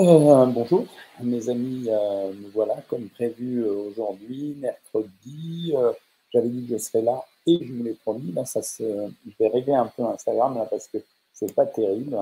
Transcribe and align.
Euh, 0.00 0.46
bonjour, 0.46 0.86
mes 1.22 1.50
amis, 1.50 1.84
euh, 1.88 2.32
nous 2.32 2.48
voilà 2.54 2.76
comme 2.88 3.10
prévu 3.10 3.66
euh, 3.66 3.90
aujourd'hui, 3.90 4.56
mercredi. 4.58 5.74
J'avais 6.32 6.48
dit 6.48 6.66
que 6.66 6.72
je 6.72 6.78
serais 6.78 7.02
là 7.02 7.22
et 7.46 7.58
je 7.62 7.70
vous 7.70 7.82
l'ai 7.82 7.92
promis. 7.92 8.32
Là, 8.32 8.46
ça 8.46 8.62
se... 8.62 8.82
Je 8.82 9.32
vais 9.38 9.48
régler 9.48 9.74
un 9.74 9.88
peu 9.94 10.02
Instagram 10.04 10.56
là, 10.56 10.64
parce 10.64 10.88
que 10.88 10.96
c'est 11.34 11.54
pas 11.54 11.66
terrible. 11.66 12.16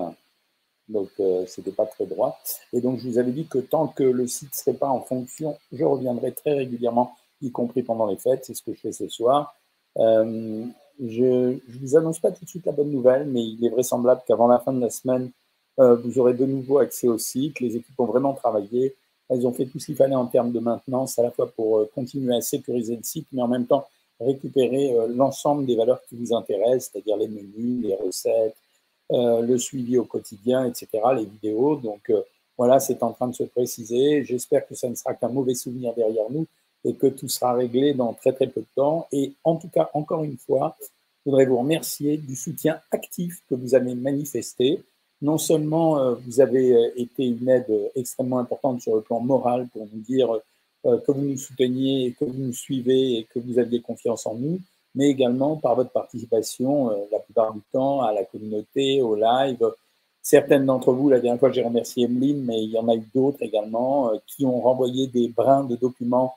Donc, 0.89 1.11
c'était 1.47 1.71
pas 1.71 1.87
très 1.87 2.07
droit. 2.07 2.37
Et 2.73 2.81
donc, 2.81 2.99
je 2.99 3.09
vous 3.09 3.19
avais 3.19 3.31
dit 3.31 3.47
que 3.47 3.59
tant 3.59 3.87
que 3.87 4.03
le 4.03 4.27
site 4.27 4.57
serait 4.57 4.77
pas 4.77 4.89
en 4.89 5.03
fonction, 5.03 5.57
je 5.71 5.85
reviendrai 5.85 6.33
très 6.33 6.55
régulièrement, 6.55 7.15
y 7.43 7.53
compris 7.53 7.85
pendant 7.85 8.07
les 8.07 8.17
fêtes. 8.17 8.45
C'est 8.45 8.55
ce 8.55 8.63
que 8.63 8.73
je 8.75 8.81
fais 8.81 8.93
ce 8.93 9.09
soir. 9.09 9.55
je 9.97 10.33
ne 10.99 11.79
vous 11.81 11.97
annonce 11.97 12.19
pas 12.19 12.33
tout 12.33 12.45
de 12.45 12.51
suite 12.51 12.67
la 12.67 12.73
bonne 12.73 12.91
nouvelle, 12.91 13.27
mais 13.27 13.45
il 13.45 13.65
est 13.65 13.71
vraisemblable 13.71 14.23
qu'avant 14.27 14.49
la 14.49 14.59
fin 14.59 14.73
de 14.73 14.81
la 14.81 14.91
semaine, 14.91 15.31
euh, 15.79 15.95
vous 15.97 16.19
aurez 16.19 16.35
de 16.35 16.45
nouveau 16.45 16.79
accès 16.79 17.09
au 17.09 17.19
site. 17.19 17.61
Les 17.61 17.77
équipes 17.77 17.99
ont 17.99 18.07
vraiment 18.07 18.35
travaillé. 18.35 18.95
Elles 19.29 19.47
ont 19.47 19.53
fait 19.53 19.67
tout 19.67 19.79
ce 19.79 19.87
qu'il 19.87 19.97
fallait 19.97 20.15
en 20.15 20.27
termes 20.27 20.53
de 20.53 20.59
maintenance, 20.59 21.19
à 21.19 21.23
la 21.23 21.31
fois 21.31 21.51
pour 21.51 21.79
euh, 21.79 21.91
continuer 21.95 22.35
à 22.35 22.41
sécuriser 22.41 22.97
le 22.97 23.03
site, 23.03 23.29
mais 23.33 23.43
en 23.43 23.49
même 23.49 23.67
temps 23.67 23.87
récupérer 24.21 24.93
euh, 24.93 25.07
l'ensemble 25.09 25.67
des 25.67 25.77
valeurs 25.77 26.03
qui 26.09 26.17
vous 26.17 26.35
intéressent, 26.35 26.91
c'est-à-dire 26.93 27.17
les 27.17 27.29
menus, 27.29 27.85
les 27.85 27.95
recettes, 27.95 28.57
le 29.11 29.57
suivi 29.57 29.97
au 29.97 30.05
quotidien, 30.05 30.67
etc., 30.67 30.89
les 31.17 31.25
vidéos. 31.25 31.77
Donc 31.77 32.13
voilà, 32.59 32.79
c'est 32.79 33.03
en 33.03 33.13
train 33.13 33.29
de 33.29 33.35
se 33.35 33.45
préciser. 33.45 34.23
J'espère 34.23 34.67
que 34.67 34.75
ça 34.75 34.87
ne 34.89 34.95
sera 34.95 35.15
qu'un 35.15 35.29
mauvais 35.29 35.55
souvenir 35.55 35.95
derrière 35.95 36.27
nous 36.29 36.47
et 36.85 36.93
que 36.95 37.07
tout 37.07 37.29
sera 37.29 37.55
réglé 37.55 37.95
dans 37.95 38.13
très 38.13 38.33
très 38.33 38.49
peu 38.49 38.61
de 38.61 38.67
temps. 38.75 39.07
Et 39.11 39.33
en 39.45 39.57
tout 39.57 39.69
cas, 39.69 39.89
encore 39.95 40.25
une 40.25 40.37
fois, 40.37 40.77
je 40.81 41.31
voudrais 41.31 41.47
vous 41.47 41.59
remercier 41.59 42.19
du 42.19 42.37
soutien 42.37 42.81
actif 42.91 43.43
que 43.49 43.55
vous 43.55 43.75
avez 43.75 43.95
manifesté 43.95 44.85
non 45.21 45.39
seulement 45.39 45.99
euh, 45.99 46.15
vous 46.15 46.41
avez 46.41 46.73
euh, 46.73 46.91
été 46.97 47.27
une 47.27 47.49
aide 47.49 47.91
extrêmement 47.95 48.39
importante 48.39 48.81
sur 48.83 48.95
le 48.95 49.03
plan 49.03 49.21
moral 49.21 49.69
pour 49.73 49.87
nous 49.93 50.01
dire 50.01 50.33
euh, 50.87 50.99
que 50.99 51.13
vous 51.13 51.23
nous 51.23 51.37
souteniez, 51.37 52.15
que 52.19 52.25
vous 52.25 52.39
nous 52.39 52.53
suivez 52.53 53.19
et 53.19 53.25
que 53.25 53.39
vous 53.41 53.59
aviez 53.59 53.81
confiance 53.81 54.27
en 54.27 54.35
nous, 54.35 54.61
mais 54.95 55.09
également 55.09 55.57
par 55.57 55.75
votre 55.75 55.91
participation 55.91 56.91
la 57.11 57.19
plupart 57.19 57.53
du 57.53 57.61
temps 57.73 58.03
à 58.03 58.13
la 58.13 58.25
communauté, 58.25 59.03
au 59.03 59.17
live. 59.17 59.59
Certaines 60.23 60.67
d'entre 60.67 60.93
vous, 60.93 61.09
la 61.09 61.21
dernière 61.21 61.41
fois 61.41 61.51
j'ai 61.51 61.63
remercié 61.63 62.05
Emeline, 62.05 62.45
mais 62.45 62.63
il 62.63 62.71
y 62.71 62.79
en 62.79 62.89
a 62.89 62.95
eu 62.95 63.03
d'autres 63.15 63.43
également 63.43 64.13
qui 64.27 64.47
ont 64.47 64.61
renvoyé 64.61 65.09
des 65.09 65.29
brins 65.29 65.65
de 65.65 65.77
documents 65.77 66.37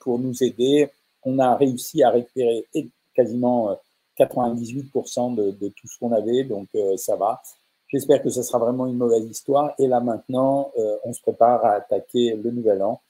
pour 0.00 0.18
nous 0.18 0.42
aider. 0.42 0.88
On 1.24 1.38
a 1.38 1.54
réussi 1.54 2.02
à 2.02 2.10
récupérer 2.10 2.66
quasiment 3.14 3.78
98% 4.18 5.34
de, 5.34 5.50
de, 5.52 5.68
tout 5.68 5.86
ce 5.86 5.98
qu'on 5.98 6.12
avait, 6.12 6.44
donc 6.44 6.68
ça 6.96 7.16
va. 7.16 7.40
J'espère 7.88 8.22
que 8.22 8.30
ce 8.30 8.42
sera 8.42 8.58
vraiment 8.58 8.86
une 8.86 8.96
mauvaise 8.96 9.24
histoire. 9.24 9.74
Et 9.78 9.86
là 9.86 10.00
maintenant, 10.00 10.72
euh, 10.78 10.96
on 11.04 11.12
se 11.12 11.20
prépare 11.20 11.64
à 11.64 11.74
attaquer 11.74 12.34
le 12.34 12.50
nouvel 12.50 12.82
an. 12.82 13.00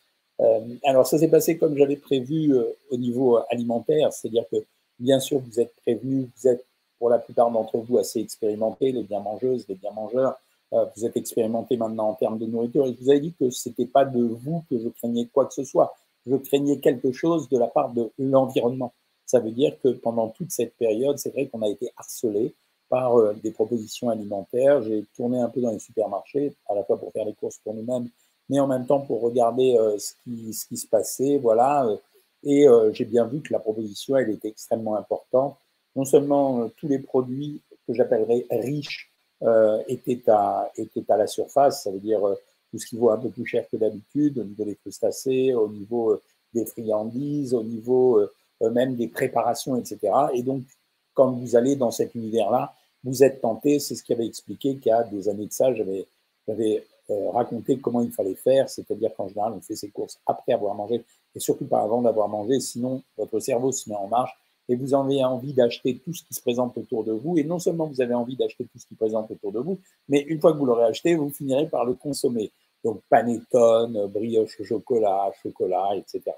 Euh, 0.41 0.60
alors 0.84 1.06
ça 1.06 1.19
s'est 1.19 1.28
passé 1.28 1.56
comme 1.56 1.77
j'avais 1.77 1.96
prévu 1.96 2.55
euh, 2.55 2.64
au 2.91 2.97
niveau 2.98 3.38
alimentaire, 3.48 4.12
c'est-à-dire 4.12 4.44
que 4.50 4.56
bien 4.98 5.19
sûr 5.19 5.41
vous 5.41 5.60
êtes 5.60 5.74
prévenus, 5.77 6.28
vous 6.36 6.48
êtes 6.48 6.66
pour 6.98 7.08
la 7.08 7.19
plupart 7.19 7.50
d'entre 7.50 7.78
vous 7.78 7.97
assez 7.97 8.20
expérimentés, 8.20 8.92
les 8.92 9.02
bien 9.02 9.20
mangeuses, 9.20 9.66
les 9.69 9.74
bien 9.74 9.92
mangeurs. 9.92 10.38
vous 10.72 11.04
êtes 11.04 11.16
expérimentés 11.16 11.77
maintenant 11.77 12.08
en 12.08 12.14
termes 12.14 12.38
de 12.38 12.47
nourriture 12.47 12.86
et 12.86 12.94
je 12.94 13.02
vous 13.02 13.10
avais 13.10 13.20
dit 13.20 13.34
que 13.38 13.50
c'était 13.50 13.86
pas 13.86 14.04
de 14.04 14.22
vous 14.22 14.64
que 14.69 14.78
je 14.78 14.88
craignais 14.88 15.27
quoi 15.27 15.47
que 15.47 15.54
ce 15.54 15.64
soit. 15.64 15.94
Je 16.27 16.36
craignais 16.36 16.78
quelque 16.78 17.12
chose 17.12 17.48
de 17.48 17.58
la 17.58 17.69
part 17.69 17.91
de 17.91 18.10
l'environnement. 18.19 18.92
Ça 19.27 19.41
veut 19.41 19.50
dire 19.50 19.77
que 19.82 19.88
pendant 19.88 20.28
toute 20.28 20.50
cette 20.50 20.74
période, 20.77 21.19
c'est 21.19 21.30
vrai 21.30 21.47
qu'on 21.48 21.62
a 21.62 21.69
été 21.69 21.91
harcelé 21.97 22.54
par 22.89 23.19
euh, 23.19 23.34
des 23.42 23.51
propositions 23.51 24.11
alimentaires. 24.11 24.83
J'ai 24.83 25.05
tourné 25.17 25.41
un 25.41 25.48
peu 25.48 25.61
dans 25.61 25.70
les 25.70 25.79
supermarchés, 25.79 26.55
à 26.69 26.75
la 26.75 26.84
fois 26.84 26.98
pour 26.98 27.12
faire 27.12 27.25
les 27.25 27.34
courses 27.34 27.59
pour 27.59 27.75
nous-mêmes, 27.75 28.09
mais 28.48 28.61
en 28.61 28.67
même 28.67 28.87
temps 28.87 29.01
pour 29.01 29.20
regarder 29.23 29.77
euh, 29.77 29.98
ce, 29.98 30.12
qui, 30.25 30.77
se 30.77 30.87
passait. 30.87 31.39
Voilà. 31.39 31.87
Euh, 31.87 31.97
et 32.43 32.66
j'ai 32.93 33.06
bien 33.06 33.27
vu 33.27 33.41
que 33.41 33.53
la 33.53 33.59
proposition, 33.59 34.16
elle 34.16 34.31
était 34.31 34.49
extrêmement 34.49 34.94
importante. 34.97 35.56
Non 35.97 36.05
seulement 36.05 36.69
tous 36.77 36.87
les 36.87 37.00
produits 37.00 37.60
que 37.88 37.94
j'appellerais 37.94 38.47
riches 38.50 39.12
étaient, 39.89 40.22
à, 40.28 40.71
étaient 40.77 41.10
à 41.10 41.16
la 41.16 41.27
surface, 41.27 41.83
ça 41.83 41.91
veut 41.91 41.99
dire 41.99 42.21
tout 42.71 42.78
ce 42.78 42.87
qui 42.87 42.97
vaut 42.99 43.10
un 43.10 43.16
peu 43.16 43.31
plus 43.31 43.47
cher 43.47 43.66
que 43.69 43.77
d'habitude, 43.77 44.39
au 44.39 44.44
niveau 44.44 44.65
des 44.65 44.77
crustacés, 44.77 45.55
au 45.55 45.69
niveau 45.69 46.21
des 46.55 46.66
friandises, 46.66 47.53
au 47.53 47.65
niveau 47.65 48.21
même 48.60 48.94
des 48.94 49.09
préparations, 49.09 49.75
etc. 49.75 49.99
Et 50.33 50.43
donc, 50.44 50.62
quand 51.15 51.33
vous 51.33 51.56
allez 51.56 51.75
dans 51.75 51.91
cet 51.91 52.15
univers-là, 52.15 52.75
vous 53.06 53.22
êtes 53.22 53.41
tenté, 53.41 53.78
c'est 53.78 53.94
ce 53.94 54.03
qui 54.03 54.12
avait 54.12 54.27
expliqué 54.27 54.75
qu'il 54.77 54.91
y 54.91 54.93
a 54.93 55.05
des 55.05 55.28
années 55.28 55.47
de 55.47 55.53
ça, 55.53 55.72
j'avais 55.72 56.84
euh, 57.11 57.31
raconté 57.31 57.78
comment 57.78 58.00
il 58.00 58.11
fallait 58.11 58.34
faire, 58.34 58.69
c'est-à-dire 58.69 59.15
qu'en 59.15 59.28
général, 59.28 59.53
on 59.53 59.61
fait 59.61 59.77
ses 59.77 59.91
courses 59.91 60.19
après 60.27 60.53
avoir 60.53 60.75
mangé, 60.75 61.05
et 61.37 61.39
surtout 61.39 61.66
pas 61.66 61.81
avant 61.83 62.03
d'avoir 62.03 62.28
mangé, 62.28 62.59
sinon 62.59 63.03
votre 63.16 63.39
cerveau 63.39 63.71
se 63.71 63.89
met 63.89 63.95
en 63.95 64.09
marche, 64.09 64.33
et 64.69 64.75
vous 64.75 64.93
avez 64.93 65.25
envie 65.25 65.53
d'acheter 65.53 66.00
tout 66.05 66.12
ce 66.12 66.25
qui 66.25 66.34
se 66.34 66.43
présente 66.43 66.77
autour 66.77 67.05
de 67.05 67.12
vous, 67.12 67.39
et 67.39 67.45
non 67.45 67.61
seulement 67.61 67.87
vous 67.87 68.00
avez 68.00 68.15
envie 68.15 68.34
d'acheter 68.34 68.65
tout 68.65 68.78
ce 68.78 68.87
qui 68.87 68.95
se 68.95 68.99
présente 68.99 69.31
autour 69.31 69.53
de 69.53 69.61
vous, 69.61 69.78
mais 70.09 70.22
une 70.22 70.41
fois 70.41 70.53
que 70.53 70.59
vous 70.59 70.66
l'aurez 70.66 70.87
acheté, 70.87 71.15
vous 71.15 71.31
finirez 71.31 71.69
par 71.69 71.84
le 71.84 71.95
consommer. 71.95 72.50
Donc 72.83 73.00
panettone, 73.09 74.06
brioche 74.09 74.59
au 74.61 74.65
chocolat, 74.65 75.31
chocolat, 75.43 75.91
etc. 75.97 76.37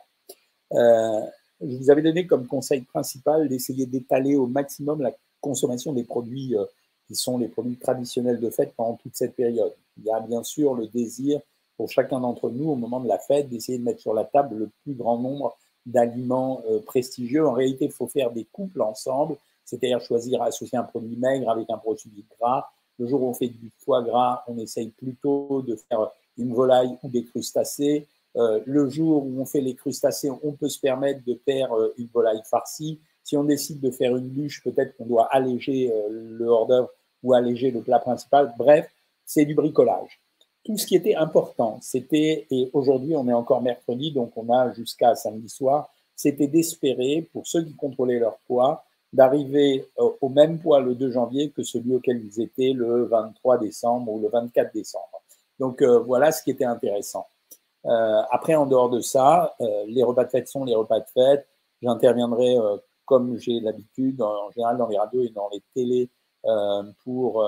Euh, 0.75 1.21
je 1.62 1.77
vous 1.77 1.91
avais 1.91 2.03
donné 2.03 2.27
comme 2.27 2.47
conseil 2.47 2.83
principal 2.83 3.49
d'essayer 3.49 3.87
d'étaler 3.87 4.37
au 4.37 4.47
maximum 4.47 5.01
la 5.01 5.12
consommation 5.41 5.93
des 5.93 6.04
produits 6.04 6.56
euh, 6.56 6.65
qui 7.06 7.15
sont 7.15 7.38
les 7.38 7.49
produits 7.49 7.76
traditionnels 7.76 8.38
de 8.38 8.50
fête 8.50 8.75
pendant 8.76 8.94
toute 8.94 9.16
cette 9.16 9.34
période. 9.34 9.75
Il 9.97 10.04
y 10.04 10.10
a 10.10 10.21
bien 10.21 10.43
sûr 10.44 10.75
le 10.75 10.87
désir 10.87 11.41
pour 11.76 11.91
chacun 11.91 12.21
d'entre 12.21 12.50
nous 12.50 12.69
au 12.69 12.75
moment 12.75 13.00
de 13.00 13.09
la 13.09 13.19
fête 13.19 13.48
d'essayer 13.48 13.78
de 13.78 13.84
mettre 13.84 14.00
sur 14.00 14.12
la 14.12 14.25
table 14.25 14.56
le 14.56 14.71
plus 14.82 14.94
grand 14.94 15.19
nombre 15.19 15.56
d'aliments 15.87 16.62
euh, 16.69 16.81
prestigieux. 16.81 17.47
En 17.47 17.53
réalité, 17.53 17.87
il 17.87 17.93
faut 17.93 18.09
faire 18.09 18.31
des 18.31 18.44
couples 18.44 18.82
ensemble, 18.82 19.37
c'est-à-dire 19.65 20.00
choisir, 20.00 20.43
associer 20.43 20.77
un 20.77 20.82
produit 20.82 21.16
maigre 21.16 21.48
avec 21.48 21.71
un 21.71 21.78
produit 21.78 22.25
gras. 22.38 22.66
Le 22.98 23.06
jour 23.06 23.22
où 23.22 23.28
on 23.28 23.34
fait 23.34 23.48
du 23.48 23.72
foie 23.78 24.03
gras, 24.03 24.43
on 24.48 24.59
essaye 24.59 24.88
plutôt 24.88 25.62
de 25.62 25.77
faire 25.77 26.10
une 26.37 26.53
volaille 26.53 26.98
ou 27.03 27.09
des 27.09 27.25
crustacés. 27.25 28.06
Euh, 28.37 28.60
le 28.66 28.88
jour 28.88 29.25
où 29.25 29.41
on 29.41 29.47
fait 29.47 29.60
les 29.60 29.75
crustacés, 29.75 30.31
on 30.43 30.53
peut 30.53 30.69
se 30.69 30.81
permettre 30.81 31.25
de 31.25 31.41
faire 31.44 31.71
une 31.97 32.09
volaille 32.09 32.43
farcie. 32.44 33.00
Si 33.28 33.37
on 33.37 33.44
décide 33.44 33.81
de 33.81 33.91
faire 33.91 34.16
une 34.16 34.28
bûche, 34.28 34.62
peut-être 34.65 34.97
qu'on 34.97 35.05
doit 35.05 35.28
alléger 35.31 35.93
euh, 35.93 36.09
le 36.09 36.47
hors-d'œuvre 36.47 36.89
ou 37.22 37.34
alléger 37.34 37.71
le 37.71 37.83
plat 37.83 37.99
principal. 37.99 38.55
Bref, 38.56 38.89
c'est 39.27 39.44
du 39.44 39.55
bricolage. 39.55 40.19
Tout 40.65 40.78
ce 40.78 40.87
qui 40.87 40.97
était 40.97 41.15
important, 41.15 41.78
c'était, 41.83 42.47
et 42.50 42.71
aujourd'hui 42.72 43.15
on 43.16 43.28
est 43.28 43.34
encore 43.34 43.61
mercredi, 43.61 44.12
donc 44.12 44.33
on 44.37 44.50
a 44.50 44.72
jusqu'à 44.72 45.15
samedi 45.15 45.50
soir, 45.50 45.91
c'était 46.16 46.47
d'espérer, 46.47 47.28
pour 47.31 47.47
ceux 47.47 47.65
qui 47.65 47.77
contrôlaient 47.77 48.19
leur 48.19 48.39
poids, 48.47 48.87
d'arriver 49.12 49.84
au 49.99 50.28
même 50.31 50.59
poids 50.59 50.81
le 50.81 50.95
2 50.95 51.10
janvier 51.10 51.50
que 51.50 51.62
celui 51.62 51.95
auquel 51.95 52.22
ils 52.25 52.41
étaient 52.41 52.72
le 52.72 53.05
23 53.05 53.59
décembre 53.59 54.10
ou 54.10 54.21
le 54.21 54.28
24 54.28 54.72
décembre. 54.72 55.22
Donc 55.59 55.83
voilà 55.83 56.33
ce 56.33 56.43
qui 56.43 56.50
était 56.50 56.65
intéressant. 56.65 57.27
Euh, 57.87 58.22
après, 58.31 58.55
en 58.55 58.66
dehors 58.66 58.91
de 58.91 59.00
ça, 59.00 59.55
euh, 59.60 59.84
les 59.87 60.03
repas 60.03 60.25
de 60.25 60.31
fête 60.31 60.49
sont 60.49 60.65
les 60.65 60.75
repas 60.75 61.00
de 61.00 61.06
fête. 61.12 61.47
J'interviendrai 61.83 62.59
euh, 62.59 62.77
comme 63.09 63.39
j'ai 63.39 63.61
l'habitude, 63.61 64.21
en 64.23 64.51
général 64.53 64.77
dans 64.77 64.87
les 64.87 64.99
radios 64.99 65.23
et 65.23 65.31
dans 65.31 65.49
les 65.51 65.63
télés, 65.75 66.11
pour, 67.03 67.45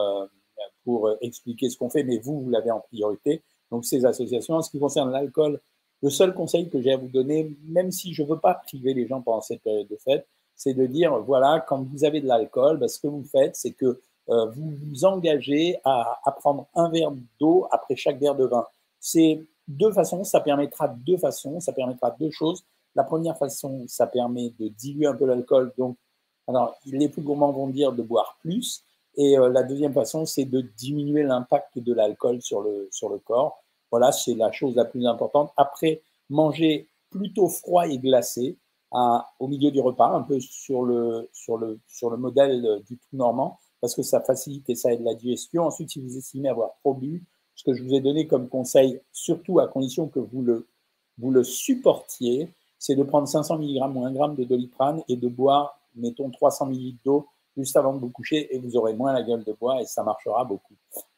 pour 0.84 1.10
expliquer 1.20 1.70
ce 1.70 1.78
qu'on 1.78 1.90
fait, 1.90 2.02
mais 2.02 2.18
vous, 2.18 2.40
vous 2.40 2.50
l'avez 2.50 2.70
en 2.70 2.80
priorité. 2.80 3.42
Donc, 3.70 3.84
ces 3.84 4.04
associations, 4.04 4.54
en 4.54 4.62
ce 4.62 4.70
qui 4.70 4.80
concerne 4.80 5.12
l'alcool, 5.12 5.60
le 6.02 6.10
seul 6.10 6.34
conseil 6.34 6.68
que 6.68 6.80
j'ai 6.80 6.92
à 6.92 6.96
vous 6.96 7.08
donner, 7.08 7.56
même 7.68 7.92
si 7.92 8.12
je 8.14 8.22
ne 8.22 8.28
veux 8.28 8.38
pas 8.38 8.54
priver 8.54 8.94
les 8.94 9.06
gens 9.06 9.20
pendant 9.20 9.42
cette 9.42 9.62
période 9.62 9.86
de 9.86 9.96
fête, 9.96 10.26
c'est 10.56 10.74
de 10.74 10.86
dire, 10.86 11.18
voilà, 11.20 11.60
quand 11.60 11.82
vous 11.82 12.04
avez 12.04 12.20
de 12.20 12.26
l'alcool, 12.26 12.78
ben, 12.78 12.88
ce 12.88 12.98
que 12.98 13.06
vous 13.06 13.24
faites, 13.24 13.56
c'est 13.56 13.72
que 13.72 14.00
vous 14.26 14.70
vous 14.86 15.04
engagez 15.04 15.78
à, 15.84 16.20
à 16.24 16.32
prendre 16.32 16.66
un 16.74 16.88
verre 16.88 17.12
d'eau 17.38 17.66
après 17.70 17.96
chaque 17.96 18.18
verre 18.18 18.36
de 18.36 18.44
vin. 18.44 18.64
C'est 19.00 19.42
deux 19.66 19.92
façons, 19.92 20.24
ça 20.24 20.40
permettra 20.40 20.88
deux 20.88 21.16
façons, 21.16 21.60
ça 21.60 21.72
permettra 21.72 22.10
deux 22.12 22.30
choses. 22.30 22.64
La 22.94 23.04
première 23.04 23.38
façon, 23.38 23.84
ça 23.86 24.06
permet 24.06 24.50
de 24.58 24.68
diluer 24.68 25.06
un 25.06 25.14
peu 25.14 25.26
l'alcool. 25.26 25.72
Donc, 25.78 25.96
alors, 26.46 26.76
les 26.84 27.08
plus 27.08 27.22
gourmands 27.22 27.52
vont 27.52 27.68
dire 27.68 27.92
de 27.92 28.02
boire 28.02 28.38
plus. 28.40 28.82
Et 29.16 29.38
euh, 29.38 29.48
la 29.48 29.62
deuxième 29.62 29.92
façon, 29.92 30.26
c'est 30.26 30.44
de 30.44 30.60
diminuer 30.60 31.22
l'impact 31.22 31.78
de 31.78 31.92
l'alcool 31.92 32.42
sur 32.42 32.62
le, 32.62 32.88
sur 32.90 33.08
le 33.08 33.18
corps. 33.18 33.62
Voilà, 33.90 34.12
c'est 34.12 34.34
la 34.34 34.52
chose 34.52 34.74
la 34.76 34.84
plus 34.84 35.06
importante. 35.06 35.52
Après, 35.56 36.02
manger 36.28 36.88
plutôt 37.10 37.48
froid 37.48 37.86
et 37.88 37.98
glacé 37.98 38.56
au 39.38 39.46
milieu 39.46 39.70
du 39.70 39.80
repas, 39.80 40.08
un 40.08 40.22
peu 40.22 40.40
sur 40.40 40.82
le, 40.82 41.28
sur 41.32 41.56
le, 41.56 41.78
sur 41.86 42.10
le 42.10 42.16
modèle 42.16 42.82
du 42.88 42.98
tout 42.98 43.16
normand, 43.16 43.58
parce 43.80 43.94
que 43.94 44.02
ça 44.02 44.20
facilite 44.20 44.68
et 44.68 44.74
ça 44.74 44.92
aide 44.92 45.02
la 45.02 45.14
digestion. 45.14 45.64
Ensuite, 45.64 45.90
si 45.90 46.00
vous 46.00 46.16
estimez 46.16 46.48
avoir 46.48 46.72
trop 46.80 46.94
bu, 46.94 47.24
ce 47.54 47.64
que 47.64 47.72
je 47.72 47.84
vous 47.84 47.94
ai 47.94 48.00
donné 48.00 48.26
comme 48.26 48.48
conseil, 48.48 49.00
surtout 49.12 49.60
à 49.60 49.68
condition 49.68 50.08
que 50.08 50.18
vous 50.18 50.42
le, 50.42 50.66
vous 51.18 51.30
le 51.30 51.44
supportiez, 51.44 52.48
c'est 52.80 52.96
de 52.96 53.02
prendre 53.02 53.28
500 53.28 53.58
mg 53.58 53.94
ou 53.94 54.04
1 54.04 54.14
g 54.14 54.18
de 54.38 54.44
doliprane 54.44 55.02
et 55.06 55.16
de 55.16 55.28
boire, 55.28 55.78
mettons, 55.94 56.30
300 56.30 56.70
ml 56.70 56.96
d'eau 57.04 57.26
juste 57.56 57.76
avant 57.76 57.92
de 57.92 57.98
vous 57.98 58.08
coucher 58.08 58.54
et 58.54 58.58
vous 58.58 58.74
aurez 58.74 58.94
moins 58.94 59.12
la 59.12 59.22
gueule 59.22 59.44
de 59.44 59.52
bois 59.52 59.82
et 59.82 59.84
ça 59.84 60.02
marchera 60.02 60.44
beaucoup. 60.44 60.74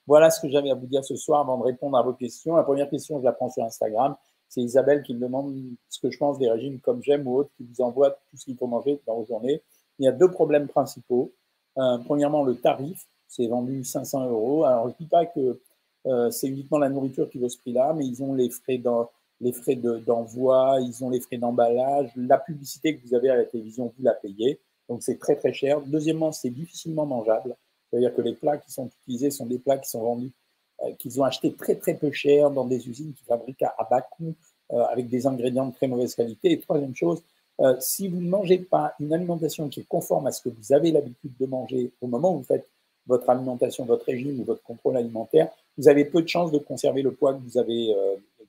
Voilà 0.06 0.28
ce 0.30 0.40
que 0.40 0.48
j'avais 0.48 0.70
à 0.70 0.74
vous 0.74 0.86
dire 0.86 1.04
ce 1.04 1.14
soir 1.14 1.40
avant 1.40 1.56
de 1.58 1.62
répondre 1.62 1.96
à 1.96 2.02
vos 2.02 2.14
questions. 2.14 2.56
La 2.56 2.64
première 2.64 2.90
question, 2.90 3.20
je 3.20 3.24
la 3.24 3.32
prends 3.32 3.48
sur 3.48 3.62
Instagram. 3.62 4.16
C'est 4.48 4.60
Isabelle 4.60 5.04
qui 5.04 5.14
me 5.14 5.20
demande 5.20 5.54
ce 5.88 6.00
que 6.00 6.10
je 6.10 6.18
pense 6.18 6.36
des 6.38 6.50
régimes 6.50 6.80
comme 6.80 7.00
j'aime 7.00 7.28
ou 7.28 7.36
autres 7.36 7.50
qui 7.56 7.64
vous 7.64 7.80
envoient 7.80 8.10
tout 8.10 8.36
ce 8.36 8.44
qu'il 8.44 8.56
faut 8.56 8.66
manger 8.66 9.00
dans 9.06 9.14
vos 9.14 9.24
journées. 9.24 9.62
Il 10.00 10.04
y 10.04 10.08
a 10.08 10.12
deux 10.12 10.30
problèmes 10.32 10.66
principaux. 10.66 11.32
Euh, 11.78 11.98
premièrement, 11.98 12.42
le 12.42 12.56
tarif. 12.56 13.06
C'est 13.28 13.46
vendu 13.46 13.84
500 13.84 14.28
euros. 14.28 14.64
Alors, 14.64 14.88
je 14.88 14.94
ne 14.94 14.98
dis 14.98 15.06
pas 15.06 15.26
que 15.26 15.60
euh, 16.06 16.30
c'est 16.30 16.48
uniquement 16.48 16.78
la 16.78 16.90
nourriture 16.90 17.30
qui 17.30 17.38
vaut 17.38 17.48
ce 17.48 17.56
prix-là, 17.56 17.94
mais 17.94 18.04
ils 18.04 18.22
ont 18.22 18.34
les 18.34 18.50
frais 18.50 18.78
dans, 18.78 19.08
les 19.42 19.52
frais 19.52 19.74
d'envoi, 19.74 20.78
ils 20.80 21.04
ont 21.04 21.10
les 21.10 21.20
frais 21.20 21.36
d'emballage, 21.36 22.10
la 22.16 22.38
publicité 22.38 22.96
que 22.96 23.06
vous 23.06 23.14
avez 23.14 23.28
à 23.28 23.36
la 23.36 23.44
télévision, 23.44 23.92
vous 23.98 24.04
la 24.04 24.14
payez. 24.14 24.60
Donc 24.88 25.02
c'est 25.02 25.18
très 25.18 25.34
très 25.36 25.52
cher. 25.52 25.80
Deuxièmement, 25.80 26.30
c'est 26.32 26.50
difficilement 26.50 27.06
mangeable. 27.06 27.56
C'est-à-dire 27.90 28.14
que 28.14 28.22
les 28.22 28.34
plats 28.34 28.56
qui 28.56 28.70
sont 28.70 28.88
utilisés 29.02 29.30
sont 29.30 29.46
des 29.46 29.58
plats 29.58 29.78
qui 29.78 29.90
sont 29.90 30.00
vendus, 30.00 30.32
euh, 30.82 30.92
qu'ils 30.92 31.20
ont 31.20 31.24
achetés 31.24 31.52
très 31.52 31.74
très 31.74 31.94
peu 31.94 32.12
cher 32.12 32.50
dans 32.50 32.64
des 32.64 32.88
usines 32.88 33.12
qui 33.12 33.24
fabriquent 33.24 33.64
à, 33.64 33.86
bas 33.90 34.00
coût, 34.00 34.34
euh, 34.72 34.84
avec 34.84 35.08
des 35.08 35.26
ingrédients 35.26 35.66
de 35.66 35.74
très 35.74 35.88
mauvaise 35.88 36.14
qualité. 36.14 36.52
Et 36.52 36.60
troisième 36.60 36.94
chose, 36.94 37.20
euh, 37.60 37.76
si 37.80 38.08
vous 38.08 38.20
ne 38.20 38.28
mangez 38.28 38.58
pas 38.58 38.94
une 39.00 39.12
alimentation 39.12 39.68
qui 39.68 39.80
est 39.80 39.88
conforme 39.88 40.28
à 40.28 40.32
ce 40.32 40.40
que 40.40 40.50
vous 40.50 40.72
avez 40.72 40.92
l'habitude 40.92 41.32
de 41.38 41.46
manger 41.46 41.90
au 42.00 42.06
moment 42.06 42.34
où 42.34 42.38
vous 42.38 42.44
faites 42.44 42.68
votre 43.06 43.28
alimentation, 43.28 43.84
votre 43.84 44.04
régime 44.04 44.40
ou 44.40 44.44
votre 44.44 44.62
contrôle 44.62 44.96
alimentaire, 44.96 45.50
vous 45.76 45.88
avez 45.88 46.04
peu 46.04 46.22
de 46.22 46.28
chances 46.28 46.52
de 46.52 46.58
conserver 46.58 47.02
le 47.02 47.10
poids 47.10 47.34
que 47.34 47.40
vous 47.40 47.58
avez, 47.58 47.92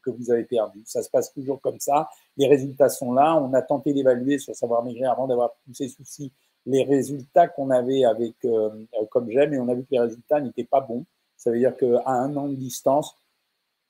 que 0.04 0.12
vous 0.12 0.32
avez 0.32 0.44
perdu. 0.44 0.82
Ça 0.86 1.02
se 1.02 1.10
passe 1.10 1.34
toujours 1.34 1.62
comme 1.62 1.80
ça. 1.80 2.10
Les 2.38 2.48
résultats 2.48 2.90
sont 2.90 3.14
là. 3.14 3.36
On 3.36 3.54
a 3.54 3.62
tenté 3.62 3.94
d'évaluer 3.94 4.38
sur 4.38 4.56
Savoir 4.56 4.84
Maigrir 4.84 5.12
avant 5.12 5.28
d'avoir 5.28 5.52
tous 5.66 5.74
ces 5.74 5.88
soucis 5.88 6.32
les 6.66 6.84
résultats 6.84 7.48
qu'on 7.48 7.70
avait 7.70 8.06
avec 8.06 8.36
euh, 8.46 8.70
comme 9.12 9.30
j'aime 9.30 9.54
et 9.54 9.60
on 9.60 9.68
a 9.68 9.74
vu 9.74 9.84
que 9.84 9.92
les 9.92 10.00
résultats 10.00 10.40
n'étaient 10.40 10.64
pas 10.64 10.82
bons. 10.82 11.06
Ça 11.36 11.52
veut 11.52 11.60
dire 11.60 11.76
qu'à 11.76 12.10
un 12.10 12.36
an 12.38 12.48
de 12.48 12.56
distance, 12.56 13.16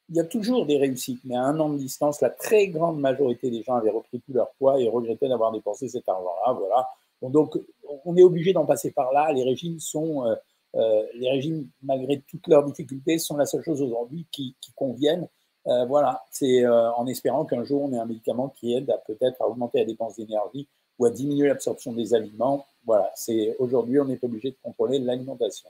il 0.10 0.16
y 0.16 0.20
a 0.20 0.24
toujours 0.24 0.66
des 0.66 0.78
réussites, 0.78 1.22
mais 1.24 1.36
à 1.36 1.44
un 1.44 1.60
an 1.60 1.70
de 1.70 1.78
distance, 1.78 2.22
la 2.22 2.30
très 2.30 2.68
grande 2.68 3.00
majorité 3.00 3.50
des 3.50 3.62
gens 3.64 3.76
avaient 3.76 3.92
repris 3.92 4.20
tout 4.20 4.34
leur 4.34 4.52
poids 4.54 4.80
et 4.80 4.88
regrettaient 4.90 5.30
d'avoir 5.30 5.52
dépensé 5.52 5.88
cet 5.88 6.10
argent-là. 6.10 6.54
Voilà. 6.54 6.90
donc, 7.22 7.58
on 8.06 8.18
est 8.18 8.24
obligé 8.24 8.54
d'en 8.54 8.66
passer 8.66 8.92
par 8.92 9.14
là. 9.14 9.32
Les 9.32 9.44
régimes 9.44 9.80
sont, 9.80 10.26
euh, 10.26 10.36
euh, 10.76 11.04
les 11.16 11.30
régimes, 11.30 11.70
malgré 11.84 12.22
toutes 12.28 12.48
leurs 12.48 12.66
difficultés, 12.66 13.18
sont 13.18 13.38
la 13.38 13.46
seule 13.46 13.64
chose 13.64 13.82
aujourd'hui 13.82 14.26
qui, 14.32 14.56
qui 14.60 14.74
conviennent 14.74 15.28
euh, 15.68 15.86
voilà, 15.86 16.24
c'est 16.32 16.66
euh, 16.66 16.92
en 16.94 17.08
espérant 17.08 17.46
qu'un 17.46 17.64
jour 17.64 17.84
on 17.84 17.94
ait 17.94 17.98
un 17.98 18.06
médicament 18.06 18.50
qui 18.50 18.74
aide 18.74 18.90
à 18.90 18.98
peut-être 18.98 19.42
à 19.42 19.48
augmenter 19.48 19.80
la 19.80 19.86
dépense 19.86 20.18
d'énergie 20.18 20.68
ou 21.00 21.06
à 21.06 21.10
diminuer 21.10 21.48
l'absorption 21.48 21.94
des 21.94 22.14
aliments. 22.14 22.66
Voilà, 22.86 23.12
c'est 23.16 23.56
aujourd'hui 23.60 24.00
on 24.00 24.10
est 24.10 24.24
obligé 24.24 24.52
de 24.52 24.58
contrôler 24.62 25.00
l'alimentation. 25.00 25.70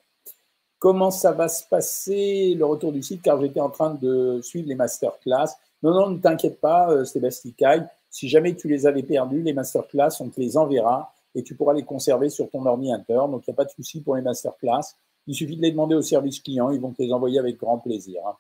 Comment 0.80 1.12
ça 1.12 1.32
va 1.32 1.48
se 1.48 1.66
passer 1.66 2.56
le 2.56 2.66
retour 2.66 2.92
du 2.92 3.02
site? 3.02 3.22
Car 3.22 3.40
j'étais 3.40 3.62
en 3.62 3.70
train 3.70 3.94
de 3.94 4.42
suivre 4.42 4.68
les 4.68 4.76
masterclass. 4.76 5.56
Non, 5.82 5.92
non, 5.94 6.10
ne 6.10 6.18
t'inquiète 6.18 6.60
pas, 6.60 6.92
euh, 6.92 7.06
Sébastien 7.06 7.52
Caille. 7.56 7.88
Si 8.10 8.28
jamais 8.28 8.54
tu 8.56 8.68
les 8.68 8.86
avais 8.86 9.04
perdus, 9.04 9.42
les 9.42 9.54
masterclass, 9.54 10.10
on 10.20 10.28
te 10.28 10.42
les 10.42 10.58
enverra 10.58 11.14
et 11.36 11.44
tu 11.44 11.56
pourras 11.56 11.74
les 11.74 11.84
conserver 11.84 12.30
sur 12.30 12.50
ton 12.50 12.66
ordinateur. 12.66 13.30
Donc, 13.30 13.44
il 13.48 13.52
n'y 13.52 13.54
a 13.54 13.56
pas 13.56 13.66
de 13.66 13.70
souci 13.70 14.02
pour 14.02 14.16
les 14.16 14.22
masterclass. 14.22 14.96
Il 15.26 15.36
suffit 15.36 15.56
de 15.56 15.62
les 15.62 15.72
demander 15.72 15.96
au 15.96 16.02
service 16.02 16.42
client. 16.42 16.70
Ils 16.70 16.82
vont 16.82 16.92
te 16.92 17.02
les 17.02 17.14
envoyer 17.14 17.40
avec 17.40 17.58
grand 17.58 17.78
plaisir. 17.78 18.22
Hein. 18.28 18.36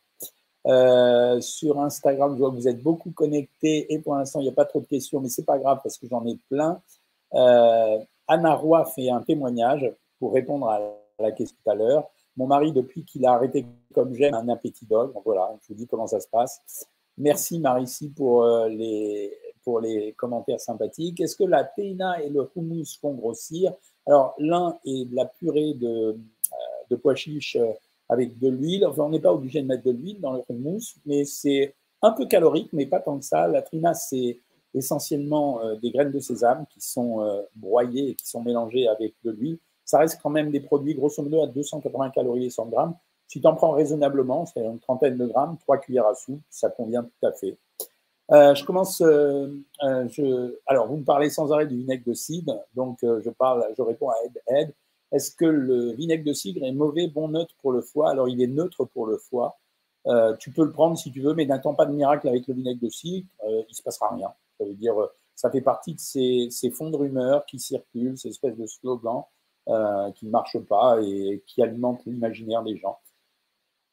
Euh, 0.65 1.41
sur 1.41 1.79
Instagram, 1.79 2.33
je 2.35 2.39
vois 2.39 2.51
que 2.51 2.55
vous 2.55 2.67
êtes 2.67 2.81
beaucoup 2.81 3.11
connectés 3.11 3.93
et 3.93 3.99
pour 3.99 4.15
l'instant, 4.15 4.39
il 4.39 4.43
n'y 4.43 4.49
a 4.49 4.53
pas 4.53 4.65
trop 4.65 4.79
de 4.79 4.85
questions, 4.85 5.19
mais 5.19 5.29
c'est 5.29 5.45
pas 5.45 5.59
grave 5.59 5.79
parce 5.83 5.97
que 5.97 6.07
j'en 6.07 6.25
ai 6.25 6.37
plein. 6.49 6.81
Euh, 7.33 7.99
Anna 8.27 8.53
Roy 8.53 8.85
fait 8.85 9.09
un 9.09 9.21
témoignage 9.21 9.91
pour 10.19 10.33
répondre 10.33 10.69
à 10.69 10.79
la 11.19 11.31
question 11.31 11.57
tout 11.63 11.69
à 11.69 11.75
l'heure. 11.75 12.09
Mon 12.37 12.47
mari, 12.47 12.71
depuis 12.71 13.03
qu'il 13.03 13.25
a 13.25 13.33
arrêté 13.33 13.65
comme 13.93 14.13
j'aime, 14.13 14.33
un 14.33 14.49
appétit 14.49 14.85
dog. 14.85 15.13
Voilà, 15.25 15.55
je 15.61 15.67
vous 15.69 15.75
dis 15.75 15.87
comment 15.87 16.07
ça 16.07 16.19
se 16.19 16.27
passe. 16.27 16.61
Merci 17.17 17.59
Marici 17.59 18.09
pour 18.09 18.43
euh, 18.43 18.69
les, 18.69 19.37
pour 19.63 19.79
les 19.79 20.13
commentaires 20.13 20.59
sympathiques. 20.59 21.19
Est-ce 21.19 21.35
que 21.35 21.43
la 21.43 21.63
teina 21.63 22.21
et 22.23 22.29
le 22.29 22.49
hummus 22.55 22.97
font 22.99 23.13
grossir? 23.13 23.73
Alors, 24.05 24.33
l'un 24.39 24.77
est 24.85 25.05
de 25.05 25.15
la 25.15 25.25
purée 25.25 25.73
de, 25.75 25.87
euh, 25.87 26.15
de 26.89 26.95
pois 26.95 27.15
chiches 27.15 27.57
avec 28.13 28.39
de 28.39 28.47
l'huile. 28.49 28.87
On 28.97 29.09
n'est 29.09 29.19
pas 29.19 29.33
obligé 29.33 29.61
de 29.61 29.67
mettre 29.67 29.83
de 29.83 29.91
l'huile 29.91 30.21
dans 30.21 30.33
le 30.33 30.55
mousse, 30.55 30.95
mais 31.05 31.25
c'est 31.25 31.75
un 32.01 32.11
peu 32.11 32.25
calorique, 32.25 32.69
mais 32.71 32.85
pas 32.85 32.99
tant 32.99 33.17
que 33.17 33.25
ça. 33.25 33.47
La 33.47 33.61
trina, 33.61 33.93
c'est 33.93 34.39
essentiellement 34.73 35.61
euh, 35.61 35.75
des 35.75 35.91
graines 35.91 36.11
de 36.11 36.19
sésame 36.19 36.65
qui 36.69 36.81
sont 36.81 37.21
euh, 37.21 37.41
broyées 37.55 38.09
et 38.09 38.15
qui 38.15 38.27
sont 38.27 38.41
mélangées 38.41 38.87
avec 38.87 39.13
de 39.23 39.31
l'huile. 39.31 39.57
Ça 39.85 39.99
reste 39.99 40.19
quand 40.21 40.29
même 40.29 40.51
des 40.51 40.59
produits 40.59 40.95
grosso 40.95 41.21
modo 41.21 41.43
à 41.43 41.47
280 41.47 42.09
calories 42.11 42.45
et 42.45 42.49
100 42.49 42.67
grammes. 42.67 42.95
Si 43.27 43.41
tu 43.41 43.47
en 43.47 43.55
prends 43.55 43.71
raisonnablement, 43.71 44.45
c'est 44.45 44.63
une 44.63 44.79
trentaine 44.79 45.17
de 45.17 45.25
grammes, 45.25 45.57
trois 45.59 45.77
cuillères 45.77 46.07
à 46.07 46.15
soupe, 46.15 46.41
ça 46.49 46.69
convient 46.69 47.03
tout 47.03 47.27
à 47.27 47.31
fait. 47.31 47.57
Euh, 48.31 48.55
je 48.55 48.63
commence. 48.63 49.01
alors, 49.01 50.87
vous 50.87 50.97
me 50.97 51.03
parlez 51.03 51.29
sans 51.29 51.51
arrêt 51.51 51.67
du 51.67 51.77
vinaigre 51.77 52.03
de 52.05 52.13
cidre, 52.13 52.59
donc 52.75 52.99
je 53.01 53.29
parle, 53.29 53.65
je 53.77 53.81
réponds 53.81 54.09
à. 54.09 54.15
Ed, 54.47 54.73
est-ce 55.13 55.31
que 55.35 55.45
le 55.45 55.91
vinaigre 55.93 56.25
de 56.25 56.33
cidre 56.33 56.65
est 56.65 56.71
mauvais, 56.71 57.07
bon, 57.07 57.27
neutre 57.29 57.55
pour 57.61 57.71
le 57.71 57.81
foie? 57.81 58.09
Alors, 58.09 58.27
il 58.27 58.41
est 58.41 58.47
neutre 58.47 58.83
pour 58.83 59.05
le 59.05 59.17
foie. 59.17 59.59
Euh, 60.07 60.35
tu 60.37 60.51
peux 60.51 60.65
le 60.65 60.71
prendre 60.71 60.97
si 60.97 61.11
tu 61.11 61.21
veux, 61.21 61.35
mais 61.35 61.45
n'attends 61.45 61.75
pas 61.75 61.85
de 61.85 61.93
miracle 61.93 62.27
avec 62.27 62.47
le 62.47 62.55
vinaigre 62.55 62.81
de 62.81 62.89
cidre, 62.89 63.27
euh, 63.45 63.61
il 63.61 63.71
ne 63.71 63.75
se 63.75 63.83
passera 63.83 64.13
rien. 64.13 64.33
Ça 64.57 64.65
veut 64.65 64.73
dire, 64.73 64.99
euh, 64.99 65.07
ça 65.35 65.51
fait 65.51 65.61
partie 65.61 65.93
de 65.93 65.99
ces, 65.99 66.49
fonds 66.71 66.89
de 66.89 66.97
rumeurs 66.97 67.45
qui 67.45 67.59
circulent, 67.59 68.17
ces 68.17 68.29
espèces 68.29 68.57
de 68.57 68.65
slogans 68.65 69.23
qui 70.15 70.25
ne 70.25 70.29
marchent 70.29 70.59
pas 70.59 70.99
et 71.01 71.41
qui 71.47 71.63
alimentent 71.63 72.05
l'imaginaire 72.05 72.63
des 72.63 72.75
gens. 72.75 72.97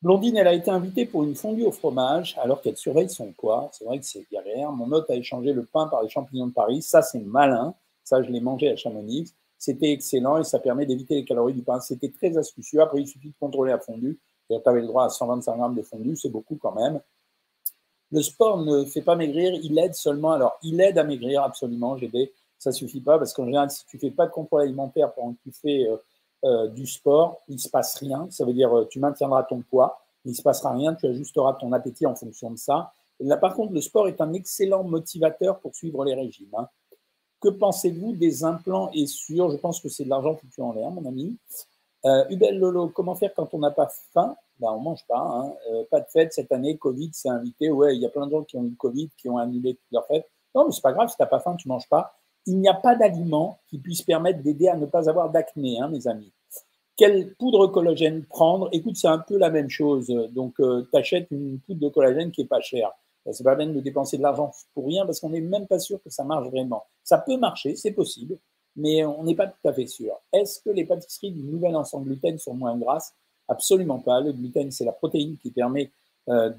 Blondine, 0.03 0.37
elle 0.37 0.49
a 0.49 0.53
été 0.53 0.69
invitée 0.69 1.07
pour 1.07 1.23
une 1.23 1.37
fondue 1.37 1.63
au 1.63 1.71
fromage 1.71 2.37
alors 2.43 2.61
qu'elle 2.61 2.77
surveille 2.77 3.09
son 3.09 3.33
poids. 3.33 3.69
C'est 3.73 3.85
vrai 3.85 4.01
que 4.01 4.05
c'est 4.05 4.27
galère. 4.33 4.73
Mon 4.73 4.91
hôte 4.91 5.09
a 5.11 5.15
échangé 5.15 5.53
le 5.53 5.65
pain 5.65 5.87
par 5.87 6.03
les 6.03 6.09
champignons 6.09 6.49
de 6.49 6.53
Paris. 6.53 6.83
Ça, 6.83 7.03
c'est 7.03 7.21
malin. 7.21 7.75
Ça, 8.03 8.21
je 8.21 8.31
l'ai 8.31 8.41
mangé 8.41 8.69
à 8.69 8.75
Chamonix. 8.75 9.33
C'était 9.61 9.93
excellent 9.93 10.39
et 10.39 10.45
ça 10.45 10.59
permet 10.59 10.87
d'éviter 10.87 11.15
les 11.17 11.25
calories 11.27 11.53
du 11.53 11.63
pain. 11.63 11.81
C'était 11.81 12.09
très 12.09 12.39
astucieux. 12.39 12.81
Après, 12.81 13.03
il 13.03 13.07
suffit 13.07 13.29
de 13.29 13.35
contrôler 13.39 13.73
la 13.73 13.79
fondue. 13.79 14.19
Tu 14.49 14.57
avais 14.65 14.81
le 14.81 14.87
droit 14.87 15.05
à 15.05 15.11
125 15.11 15.55
grammes 15.55 15.75
de 15.75 15.83
fondue, 15.83 16.17
c'est 16.17 16.31
beaucoup 16.31 16.57
quand 16.57 16.75
même. 16.75 17.01
Le 18.11 18.23
sport 18.23 18.57
ne 18.63 18.87
fait 18.87 19.03
pas 19.03 19.17
maigrir, 19.17 19.53
il 19.53 19.79
aide 19.79 19.95
seulement. 19.95 20.33
Alors, 20.33 20.59
il 20.63 20.81
aide 20.81 20.97
à 20.97 21.05
maigrir 21.05 21.43
absolument, 21.43 21.95
GD. 21.99 22.33
Ça 22.59 22.73
suffit 22.73 23.03
pas 23.03 23.19
parce 23.19 23.35
qu'en 23.35 23.45
général, 23.45 23.71
si 23.71 23.85
tu 23.87 23.99
fais 23.99 24.11
pas 24.11 24.27
de 24.27 24.33
contrôle 24.33 24.63
alimentaire 24.63 25.13
pendant 25.13 25.35
que 25.35 25.39
tu 25.45 25.53
fais 25.53 25.87
euh, 25.87 25.97
euh, 26.45 26.69
du 26.69 26.87
sport, 26.87 27.43
il 27.49 27.61
se 27.61 27.69
passe 27.69 27.97
rien. 27.99 28.29
Ça 28.31 28.47
veut 28.47 28.55
dire 28.55 28.75
euh, 28.75 28.87
tu 28.89 28.99
maintiendras 28.99 29.43
ton 29.43 29.61
poids, 29.61 30.01
il 30.25 30.35
se 30.35 30.41
passera 30.43 30.73
rien, 30.73 30.95
tu 30.95 31.07
ajusteras 31.07 31.53
ton 31.61 31.73
appétit 31.73 32.07
en 32.07 32.17
fonction 32.17 32.51
de 32.51 32.57
ça. 32.57 32.95
Là, 33.21 33.37
par 33.37 33.55
contre, 33.55 33.75
le 33.75 33.83
sport 33.83 34.09
est 34.09 34.23
un 34.23 34.33
excellent 34.33 34.85
motivateur 34.85 35.61
pour 35.61 35.75
suivre 35.75 36.03
les 36.05 36.15
régimes. 36.15 36.55
Hein. 36.57 36.67
Que 37.41 37.49
pensez-vous 37.49 38.15
des 38.17 38.45
implants 38.45 38.91
et 38.93 39.07
sûrs 39.07 39.51
Je 39.51 39.57
pense 39.57 39.81
que 39.81 39.89
c'est 39.89 40.05
de 40.05 40.11
l'argent 40.11 40.37
foutu 40.37 40.61
en 40.61 40.73
l'air, 40.73 40.91
mon 40.91 41.07
ami. 41.07 41.37
Euh, 42.05 42.25
Lolo, 42.53 42.89
comment 42.89 43.15
faire 43.15 43.33
quand 43.35 43.53
on 43.53 43.59
n'a 43.59 43.71
pas 43.71 43.91
faim? 44.13 44.37
Ben, 44.59 44.69
On 44.73 44.81
mange 44.81 45.07
pas. 45.07 45.19
Hein. 45.19 45.53
Euh, 45.71 45.85
pas 45.91 46.01
de 46.01 46.07
fête 46.11 46.33
cette 46.33 46.53
année, 46.53 46.77
Covid 46.77 47.11
s'est 47.13 47.29
invité. 47.29 47.71
Ouais, 47.71 47.97
il 47.97 48.03
y 48.03 48.07
a 48.07 48.11
plein 48.11 48.27
de 48.27 48.33
gens 48.33 48.43
qui 48.43 48.57
ont 48.57 48.65
eu 48.65 48.75
Covid, 48.77 49.11
qui 49.17 49.29
ont 49.29 49.39
annulé 49.39 49.75
toute 49.75 49.93
leur 49.93 50.07
fête. 50.07 50.27
Non, 50.55 50.67
mais 50.67 50.73
c'est 50.73 50.83
pas 50.83 50.93
grave, 50.93 51.09
si 51.09 51.17
tu 51.17 51.23
n'as 51.23 51.29
pas 51.29 51.41
faim, 51.41 51.57
tu 51.57 51.69
manges 51.69 51.89
pas. 51.89 52.15
Il 52.47 52.59
n'y 52.59 52.69
a 52.69 52.75
pas 52.75 52.95
d'aliment 52.95 53.59
qui 53.69 53.79
puisse 53.79 54.03
permettre 54.03 54.43
d'aider 54.43 54.69
à 54.69 54.77
ne 54.77 54.87
pas 54.87 55.09
avoir 55.09 55.31
d'acné, 55.31 55.79
hein, 55.79 55.89
mes 55.89 56.07
amis. 56.09 56.33
Quelle 56.97 57.35
poudre 57.35 57.69
collagène 57.69 58.25
prendre? 58.25 58.69
Écoute, 58.73 58.97
c'est 58.97 59.09
un 59.09 59.19
peu 59.19 59.39
la 59.39 59.51
même 59.51 59.71
chose. 59.71 60.09
Donc, 60.33 60.61
euh, 60.61 60.87
tu 60.91 60.99
achètes 60.99 61.31
une 61.31 61.59
poudre 61.61 61.81
de 61.81 61.89
collagène 61.89 62.31
qui 62.31 62.43
est 62.43 62.47
pas 62.47 62.61
chère. 62.61 62.91
Ben, 63.25 63.33
c'est 63.33 63.45
pas 63.45 63.55
bien 63.55 63.67
de 63.67 63.81
dépenser 63.81 64.19
de 64.19 64.23
l'argent 64.23 64.51
pour 64.75 64.87
rien 64.87 65.05
parce 65.07 65.21
qu'on 65.21 65.31
n'est 65.31 65.41
même 65.41 65.67
pas 65.67 65.79
sûr 65.79 66.03
que 66.03 66.11
ça 66.11 66.25
marche 66.25 66.49
vraiment. 66.49 66.85
Ça 67.11 67.19
peut 67.19 67.37
marcher, 67.37 67.75
c'est 67.75 67.91
possible, 67.91 68.39
mais 68.77 69.05
on 69.05 69.25
n'est 69.25 69.35
pas 69.35 69.49
tout 69.49 69.69
à 69.69 69.73
fait 69.73 69.89
sûr. 69.89 70.13
Est-ce 70.33 70.61
que 70.63 70.71
les 70.71 70.85
pâtisseries 70.85 71.33
du 71.33 71.43
nouvel 71.43 71.75
sans 71.85 72.03
gluten 72.03 72.39
sont 72.39 72.55
moins 72.55 72.79
grasses? 72.79 73.13
Absolument 73.49 73.99
pas. 73.99 74.21
Le 74.21 74.33
gluten, 74.33 74.71
c'est 74.71 74.85
la 74.85 74.93
protéine 74.93 75.37
qui 75.37 75.51
permet 75.51 75.91
euh, 76.29 76.51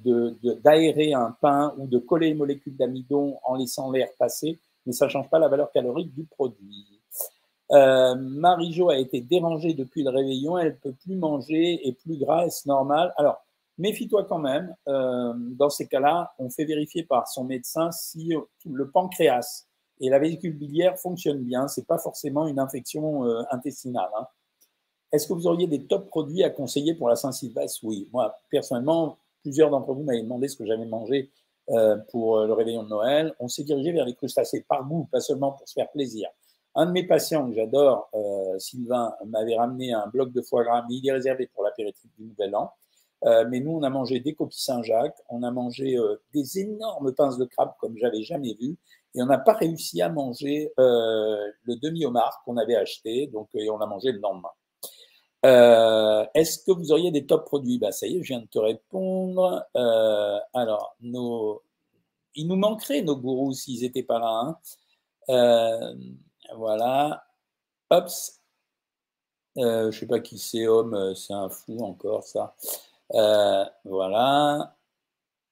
d'aérer 0.61 1.13
un 1.13 1.33
pain 1.39 1.73
ou 1.77 1.87
de 1.87 1.99
coller 1.99 2.27
les 2.27 2.33
molécules 2.33 2.75
d'amidon 2.75 3.37
en 3.45 3.55
laissant 3.55 3.89
l'air 3.93 4.09
passer, 4.19 4.59
mais 4.85 4.91
ça 4.91 5.05
ne 5.05 5.11
change 5.11 5.29
pas 5.29 5.39
la 5.39 5.47
valeur 5.47 5.71
calorique 5.71 6.13
du 6.13 6.25
produit. 6.25 6.99
Euh, 7.71 8.15
Marie-Jo 8.15 8.89
a 8.89 8.97
été 8.97 9.21
dérangée 9.21 9.73
depuis 9.73 10.03
le 10.03 10.09
réveillon, 10.09 10.57
elle 10.57 10.73
ne 10.73 10.91
peut 10.91 10.95
plus 11.01 11.15
manger 11.15 11.87
et 11.87 11.93
plus 11.93 12.17
grasse, 12.17 12.65
normal? 12.65 13.13
Alors, 13.15 13.41
Méfie-toi 13.77 14.25
quand 14.25 14.37
même. 14.37 14.75
Euh, 14.89 15.33
dans 15.37 15.69
ces 15.69 15.87
cas-là, 15.87 16.33
on 16.37 16.51
fait 16.51 16.65
vérifier 16.65 17.03
par 17.03 17.27
son 17.27 17.45
médecin 17.45 17.89
si 17.91 18.33
le 18.65 18.89
pancréas 18.91 19.65
et 20.01 20.09
la 20.09 20.19
vésicule 20.19 20.57
biliaire 20.57 20.99
fonctionnent 20.99 21.43
bien. 21.43 21.67
Ce 21.67 21.79
n'est 21.79 21.85
pas 21.85 21.99
forcément 21.99 22.47
une 22.47 22.59
infection 22.59 23.25
euh, 23.25 23.43
intestinale. 23.51 24.09
Hein. 24.19 24.27
Est-ce 25.11 25.27
que 25.27 25.33
vous 25.33 25.47
auriez 25.47 25.67
des 25.67 25.85
top 25.85 26.07
produits 26.07 26.43
à 26.43 26.49
conseiller 26.49 26.95
pour 26.95 27.07
la 27.07 27.15
Saint-Sylvestre 27.15 27.81
Oui. 27.83 28.09
Moi, 28.11 28.35
personnellement, 28.49 29.17
plusieurs 29.41 29.69
d'entre 29.69 29.93
vous 29.93 30.03
m'avaient 30.03 30.23
demandé 30.23 30.47
ce 30.47 30.57
que 30.57 30.65
j'avais 30.65 30.85
mangé 30.85 31.29
euh, 31.69 31.97
pour 32.09 32.39
le 32.39 32.53
réveillon 32.53 32.83
de 32.83 32.89
Noël. 32.89 33.35
On 33.39 33.47
s'est 33.47 33.63
dirigé 33.63 33.91
vers 33.91 34.05
les 34.05 34.15
crustacés 34.15 34.65
par 34.67 34.87
goût, 34.87 35.07
pas 35.11 35.21
seulement 35.21 35.51
pour 35.51 35.67
se 35.69 35.73
faire 35.73 35.89
plaisir. 35.91 36.29
Un 36.73 36.87
de 36.87 36.91
mes 36.91 37.03
patients 37.05 37.49
que 37.49 37.53
j'adore, 37.53 38.09
Sylvain, 38.57 39.13
m'avait 39.25 39.57
ramené 39.57 39.91
un 39.91 40.07
bloc 40.07 40.31
de 40.31 40.41
foie 40.41 40.63
gras, 40.63 40.85
mais 40.87 40.95
il 40.95 41.05
est 41.05 41.11
réservé 41.11 41.47
pour 41.53 41.65
l'apéritif 41.65 42.09
du 42.17 42.23
Nouvel 42.23 42.55
An. 42.55 42.71
Euh, 43.25 43.45
mais 43.49 43.59
nous, 43.59 43.71
on 43.71 43.83
a 43.83 43.89
mangé 43.89 44.19
des 44.19 44.33
coquilles 44.33 44.63
Saint-Jacques, 44.63 45.17
on 45.29 45.43
a 45.43 45.51
mangé 45.51 45.95
euh, 45.97 46.21
des 46.33 46.59
énormes 46.59 47.13
pinces 47.13 47.37
de 47.37 47.45
crabe 47.45 47.73
comme 47.79 47.95
j'avais 47.97 48.23
jamais 48.23 48.55
vu, 48.59 48.77
et 49.13 49.21
on 49.21 49.27
n'a 49.27 49.37
pas 49.37 49.53
réussi 49.53 50.01
à 50.01 50.09
manger 50.09 50.71
euh, 50.79 51.51
le 51.63 51.75
demi-homard 51.75 52.41
qu'on 52.45 52.57
avait 52.57 52.75
acheté, 52.75 53.27
donc 53.27 53.49
et 53.53 53.69
on 53.69 53.77
l'a 53.77 53.85
mangé 53.85 54.11
le 54.11 54.19
lendemain. 54.19 54.49
Est-ce 56.33 56.59
que 56.63 56.71
vous 56.71 56.91
auriez 56.91 57.11
des 57.11 57.25
top 57.25 57.45
produits? 57.45 57.79
Bah 57.79 57.91
ça 57.91 58.07
y 58.07 58.17
est, 58.17 58.23
je 58.23 58.27
viens 58.27 58.41
de 58.41 58.47
te 58.47 58.59
répondre. 58.59 59.65
alors, 60.53 60.95
nos... 61.01 61.61
il 62.35 62.47
nous 62.47 62.55
manquerait 62.55 63.01
nos 63.01 63.17
gourous 63.17 63.53
s'ils 63.53 63.81
n'étaient 63.81 64.03
pas 64.03 64.19
là. 64.19 64.57
Hein. 65.27 65.95
voilà. 66.55 67.23
Ops. 67.89 68.39
je 69.55 69.87
ne 69.87 69.91
sais 69.91 70.07
pas 70.07 70.19
qui 70.19 70.37
c'est, 70.37 70.67
homme, 70.67 71.13
c'est 71.15 71.33
un 71.33 71.49
fou 71.49 71.79
encore 71.83 72.23
ça. 72.23 72.55
Euh, 73.13 73.65
voilà. 73.85 74.75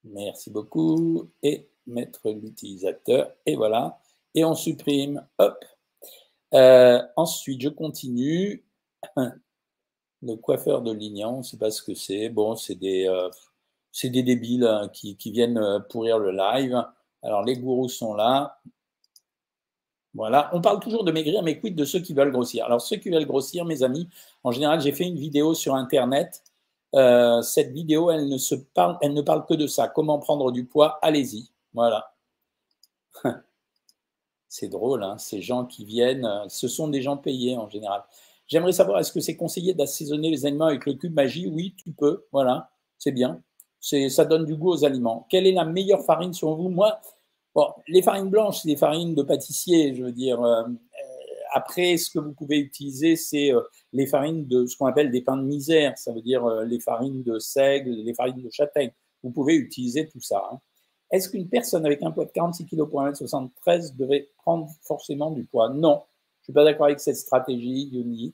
Merci 0.03 0.49
beaucoup. 0.49 1.29
Et 1.43 1.69
mettre 1.87 2.29
l'utilisateur. 2.29 3.33
Et 3.45 3.55
voilà. 3.55 3.99
Et 4.35 4.45
on 4.45 4.55
supprime. 4.55 5.25
Hop. 5.37 5.63
Euh, 6.53 7.01
ensuite, 7.15 7.61
je 7.61 7.69
continue. 7.69 8.63
Le 10.21 10.35
coiffeur 10.35 10.81
de 10.81 10.91
Lignan, 10.91 11.35
on 11.35 11.37
ne 11.37 11.43
sait 11.43 11.57
pas 11.57 11.71
ce 11.71 11.81
que 11.81 11.93
c'est. 11.93 12.27
Bon, 12.27 12.55
c'est 12.57 12.75
des, 12.75 13.07
euh, 13.07 13.29
des 14.03 14.23
débiles 14.23 14.65
hein, 14.65 14.89
qui, 14.91 15.15
qui, 15.15 15.31
viennent 15.31 15.61
pourrir 15.89 16.19
le 16.19 16.31
live. 16.31 16.83
Alors, 17.23 17.43
les 17.45 17.55
gourous 17.55 17.87
sont 17.87 18.13
là. 18.15 18.59
Voilà, 20.13 20.49
on 20.53 20.59
parle 20.59 20.79
toujours 20.81 21.05
de 21.05 21.11
maigrir, 21.11 21.43
mais 21.43 21.59
quid 21.59 21.75
de 21.75 21.85
ceux 21.85 21.99
qui 21.99 22.13
veulent 22.13 22.31
grossir? 22.31 22.65
Alors, 22.65 22.81
ceux 22.81 22.97
qui 22.97 23.09
veulent 23.09 23.25
grossir, 23.25 23.63
mes 23.63 23.83
amis, 23.83 24.09
en 24.43 24.51
général, 24.51 24.81
j'ai 24.81 24.91
fait 24.91 25.05
une 25.05 25.17
vidéo 25.17 25.53
sur 25.53 25.75
Internet 25.75 26.43
euh, 26.95 27.41
cette 27.41 27.71
vidéo, 27.71 28.11
elle 28.11 28.27
ne, 28.27 28.37
se 28.37 28.55
parle, 28.55 28.97
elle 29.01 29.13
ne 29.13 29.21
parle 29.21 29.45
que 29.45 29.53
de 29.53 29.67
ça. 29.67 29.87
Comment 29.87 30.19
prendre 30.19 30.51
du 30.51 30.65
poids? 30.65 30.99
Allez-y. 31.01 31.49
Voilà. 31.73 32.13
C'est 34.47 34.67
drôle, 34.69 35.03
hein 35.03 35.17
ces 35.19 35.41
gens 35.41 35.65
qui 35.65 35.85
viennent, 35.85 36.27
ce 36.47 36.67
sont 36.67 36.87
des 36.87 37.03
gens 37.03 37.17
payés 37.17 37.55
en 37.55 37.69
général. 37.69 38.03
J'aimerais 38.47 38.71
savoir, 38.71 38.99
est-ce 38.99 39.11
que 39.11 39.19
c'est 39.19 39.37
conseillé 39.37 39.75
d'assaisonner 39.75 40.31
les 40.31 40.47
aliments 40.47 40.65
avec 40.65 40.87
le 40.87 40.95
cube 40.95 41.13
magie? 41.13 41.47
Oui, 41.47 41.75
tu 41.77 41.91
peux. 41.91 42.25
Voilà, 42.31 42.71
c'est 42.97 43.11
bien. 43.11 43.43
Ça 43.79 44.25
donne 44.25 44.45
du 44.45 44.55
goût 44.55 44.71
aux 44.71 44.83
aliments. 44.83 45.27
Quelle 45.29 45.45
est 45.45 45.51
la 45.51 45.65
meilleure 45.65 46.03
farine 46.03 46.33
selon 46.33 46.55
vous? 46.55 46.69
Moi, 46.69 46.99
bon, 47.53 47.67
les 47.87 48.01
farines 48.01 48.29
blanches, 48.29 48.61
c'est 48.61 48.67
des 48.67 48.75
farines 48.75 49.13
de 49.13 49.21
pâtissier, 49.21 49.93
je 49.93 50.03
veux 50.03 50.11
dire. 50.11 50.41
Euh, 50.41 50.63
après, 51.51 51.97
ce 51.97 52.09
que 52.09 52.19
vous 52.19 52.33
pouvez 52.33 52.59
utiliser, 52.59 53.15
c'est 53.15 53.53
euh, 53.53 53.61
les 53.93 54.05
farines 54.05 54.47
de 54.47 54.65
ce 54.65 54.77
qu'on 54.77 54.85
appelle 54.85 55.11
des 55.11 55.21
pains 55.21 55.37
de 55.37 55.43
misère, 55.43 55.97
ça 55.97 56.11
veut 56.11 56.21
dire 56.21 56.45
euh, 56.45 56.65
les 56.65 56.79
farines 56.79 57.23
de 57.23 57.39
seigle, 57.39 57.91
les 57.91 58.13
farines 58.13 58.41
de 58.41 58.49
châtaigne. 58.49 58.91
Vous 59.23 59.31
pouvez 59.31 59.55
utiliser 59.55 60.07
tout 60.07 60.21
ça. 60.21 60.47
Hein. 60.51 60.59
Est-ce 61.11 61.29
qu'une 61.29 61.49
personne 61.49 61.85
avec 61.85 62.03
un 62.03 62.11
poids 62.11 62.25
de 62.25 62.31
46 62.31 62.65
kg 62.65 62.85
pour 62.85 63.01
1m73 63.01 63.95
devrait 63.95 64.27
prendre 64.37 64.69
forcément 64.81 65.31
du 65.31 65.43
poids? 65.43 65.69
Non, 65.69 66.03
je 66.39 66.41
ne 66.41 66.43
suis 66.45 66.53
pas 66.53 66.63
d'accord 66.63 66.85
avec 66.85 66.99
cette 66.99 67.17
stratégie, 67.17 67.89
Yoni. 67.91 68.33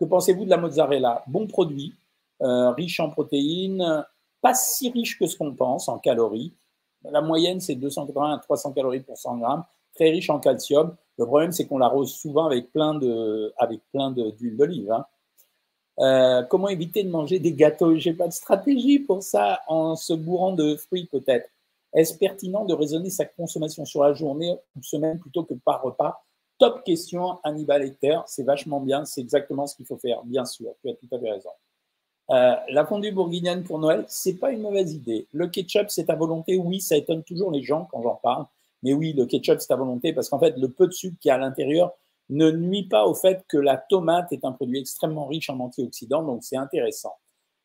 Que 0.00 0.04
pensez-vous 0.04 0.44
de 0.44 0.50
la 0.50 0.56
mozzarella? 0.56 1.22
Bon 1.28 1.46
produit, 1.46 1.94
euh, 2.42 2.70
riche 2.72 2.98
en 2.98 3.08
protéines, 3.08 4.04
pas 4.40 4.54
si 4.54 4.90
riche 4.90 5.18
que 5.18 5.26
ce 5.26 5.36
qu'on 5.36 5.54
pense 5.54 5.88
en 5.88 5.98
calories. 5.98 6.52
La 7.04 7.20
moyenne, 7.20 7.60
c'est 7.60 7.76
280 7.76 8.34
à 8.34 8.38
300 8.38 8.72
calories 8.72 9.00
pour 9.00 9.16
100 9.16 9.38
grammes, 9.38 9.64
très 9.94 10.10
riche 10.10 10.30
en 10.30 10.38
calcium. 10.38 10.94
Le 11.18 11.26
problème, 11.26 11.52
c'est 11.52 11.66
qu'on 11.66 11.78
l'arrose 11.78 12.12
souvent 12.12 12.46
avec 12.46 12.72
plein 12.72 12.94
de, 12.94 13.52
avec 13.58 13.80
d'huile 13.92 14.56
d'olive. 14.56 14.90
Hein. 14.90 15.06
Euh, 15.98 16.42
comment 16.44 16.68
éviter 16.68 17.02
de 17.02 17.10
manger 17.10 17.38
des 17.38 17.52
gâteaux? 17.52 17.96
J'ai 17.96 18.14
pas 18.14 18.26
de 18.26 18.32
stratégie 18.32 18.98
pour 18.98 19.22
ça. 19.22 19.60
En 19.68 19.94
se 19.94 20.14
bourrant 20.14 20.52
de 20.52 20.76
fruits, 20.76 21.06
peut-être. 21.06 21.48
Est-ce 21.94 22.16
pertinent 22.16 22.64
de 22.64 22.72
raisonner 22.72 23.10
sa 23.10 23.26
consommation 23.26 23.84
sur 23.84 24.02
la 24.02 24.14
journée 24.14 24.56
ou 24.76 24.82
semaine 24.82 25.18
plutôt 25.18 25.44
que 25.44 25.54
par 25.54 25.82
repas? 25.82 26.24
Top 26.58 26.82
question, 26.84 27.38
Hannibal 27.44 27.82
Lecter. 27.82 28.18
C'est 28.26 28.44
vachement 28.44 28.80
bien. 28.80 29.04
C'est 29.04 29.20
exactement 29.20 29.66
ce 29.66 29.76
qu'il 29.76 29.84
faut 29.84 29.98
faire, 29.98 30.22
bien 30.24 30.46
sûr. 30.46 30.72
Tu 30.82 30.90
as 30.90 30.94
tout 30.94 31.08
à 31.12 31.18
fait 31.18 31.30
raison. 31.30 31.50
Euh, 32.30 32.54
la 32.70 32.86
fondue 32.86 33.12
bourguignonne 33.12 33.62
pour 33.62 33.78
Noël, 33.78 34.04
c'est 34.08 34.34
pas 34.34 34.52
une 34.52 34.62
mauvaise 34.62 34.94
idée. 34.94 35.26
Le 35.32 35.48
ketchup, 35.48 35.90
c'est 35.90 36.08
à 36.08 36.14
volonté? 36.14 36.56
Oui, 36.56 36.80
ça 36.80 36.96
étonne 36.96 37.22
toujours 37.22 37.50
les 37.50 37.62
gens 37.62 37.86
quand 37.90 38.00
j'en 38.00 38.14
parle. 38.14 38.46
Mais 38.82 38.92
oui, 38.92 39.12
le 39.12 39.26
ketchup, 39.26 39.60
c'est 39.60 39.72
à 39.72 39.76
volonté 39.76 40.12
parce 40.12 40.28
qu'en 40.28 40.38
fait, 40.38 40.56
le 40.56 40.68
peu 40.68 40.86
de 40.86 40.92
sucre 40.92 41.16
qui 41.20 41.28
est 41.28 41.32
à 41.32 41.38
l'intérieur 41.38 41.92
ne 42.30 42.50
nuit 42.50 42.88
pas 42.88 43.06
au 43.06 43.14
fait 43.14 43.44
que 43.48 43.58
la 43.58 43.76
tomate 43.76 44.32
est 44.32 44.44
un 44.44 44.52
produit 44.52 44.78
extrêmement 44.78 45.26
riche 45.26 45.50
en 45.50 45.58
antioxydants, 45.60 46.22
donc 46.22 46.42
c'est 46.44 46.56
intéressant. 46.56 47.14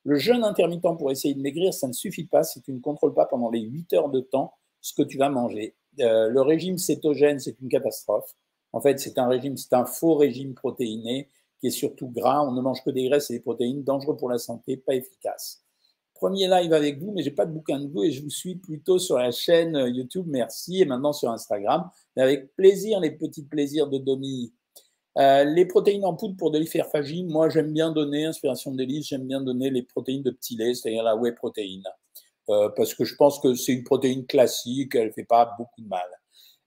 Le 0.04 0.18
jeûne 0.18 0.44
intermittent 0.44 0.98
pour 0.98 1.12
essayer 1.12 1.34
de 1.34 1.42
maigrir, 1.42 1.74
ça 1.74 1.88
ne 1.88 1.94
suffit 1.94 2.26
pas 2.26 2.44
si 2.44 2.62
tu 2.62 2.72
ne 2.74 2.80
contrôles 2.80 3.14
pas 3.14 3.26
pendant 3.26 3.50
les 3.50 3.62
8 3.62 3.94
heures 3.94 4.10
de 4.10 4.20
temps 4.20 4.54
ce 4.82 4.94
que 4.94 5.04
tu 5.04 5.18
vas 5.18 5.30
manger. 5.30 5.76
Euh, 6.00 6.30
le 6.30 6.42
régime 6.42 6.78
cétogène, 6.78 7.40
c'est 7.40 7.60
une 7.60 7.70
catastrophe. 7.70 8.36
En 8.74 8.82
fait, 8.82 9.00
c'est 9.00 9.18
un 9.18 9.28
régime, 9.28 9.58
c'est 9.58 9.74
un 9.74 9.86
faux 9.86 10.16
régime 10.16 10.54
protéiné 10.54 11.30
qui 11.60 11.68
est 11.68 11.72
surtout 11.72 12.10
gras. 12.10 12.42
On 12.42 12.52
ne 12.52 12.62
mange 12.62 12.84
que 12.84 12.90
des 12.90 13.10
graisses 13.10 13.32
et 13.32 13.34
des 13.34 13.40
protéines, 13.40 13.84
dangereux 13.84 14.16
pour 14.16 14.30
la 14.30 14.38
santé, 14.38 14.78
pas 14.78 14.96
efficace 14.96 15.64
premier 16.18 16.48
live 16.48 16.74
avec 16.74 17.00
vous, 17.00 17.12
mais 17.12 17.24
j'ai 17.24 17.32
pas 17.32 17.46
de 17.46 17.52
bouquin 17.52 17.80
de 17.80 17.88
vous 17.88 18.04
et 18.04 18.12
je 18.12 18.22
vous 18.24 18.30
suis 18.30 18.56
plutôt 18.56 19.00
sur 19.00 19.18
la 19.18 19.32
chaîne 19.32 19.76
euh, 19.76 19.90
YouTube, 19.90 20.26
merci, 20.28 20.82
et 20.82 20.86
maintenant 20.86 21.14
sur 21.14 21.30
Instagram. 21.30 21.90
Avec 22.18 22.56
plaisir, 22.56 23.00
les 23.00 23.12
petits 23.12 23.44
plaisirs 23.44 23.88
de 23.88 23.98
Domi. 23.98 24.54
Euh, 25.18 25.44
les 25.44 25.66
protéines 25.66 26.06
en 26.06 26.14
poudre 26.16 26.36
pour 26.38 26.52
de 26.52 26.60
l'hyperphagie, 26.60 27.24
moi 27.24 27.50
j'aime 27.50 27.74
bien 27.74 27.92
donner, 27.92 28.26
inspiration 28.26 28.72
de 28.72 28.78
délice, 28.78 29.08
j'aime 29.08 29.26
bien 29.26 29.42
donner 29.42 29.70
les 29.70 29.82
protéines 29.82 30.22
de 30.22 30.32
petit 30.32 30.56
lait, 30.56 30.74
c'est-à-dire 30.74 31.04
la 31.04 31.16
whey 31.16 31.32
protéine. 31.32 31.84
Euh, 32.50 32.70
parce 32.76 32.94
que 32.94 33.04
je 33.04 33.16
pense 33.16 33.40
que 33.40 33.56
c'est 33.56 33.74
une 33.74 33.84
protéine 33.84 34.26
classique, 34.26 34.96
elle 34.96 35.08
ne 35.08 35.12
fait 35.12 35.24
pas 35.24 35.56
beaucoup 35.58 35.82
de 35.82 35.88
mal. 35.88 36.08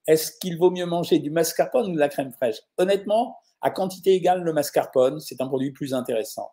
Est-ce 0.07 0.33
qu'il 0.40 0.59
vaut 0.59 0.71
mieux 0.71 0.87
manger 0.87 1.21
du 1.21 1.30
mascarpone 1.30 1.90
ou 1.90 1.95
de 1.95 1.99
la 1.99 2.09
crème 2.09 2.33
fraîche? 2.33 2.61
Honnêtement, 2.78 3.37
à 3.61 3.71
quantité 3.71 4.14
égale, 4.14 4.42
le 4.42 4.52
mascarpone, 4.52 5.21
c'est 5.21 5.40
un 5.40 5.47
produit 5.47 5.71
plus 5.71 5.95
intéressant. 5.95 6.50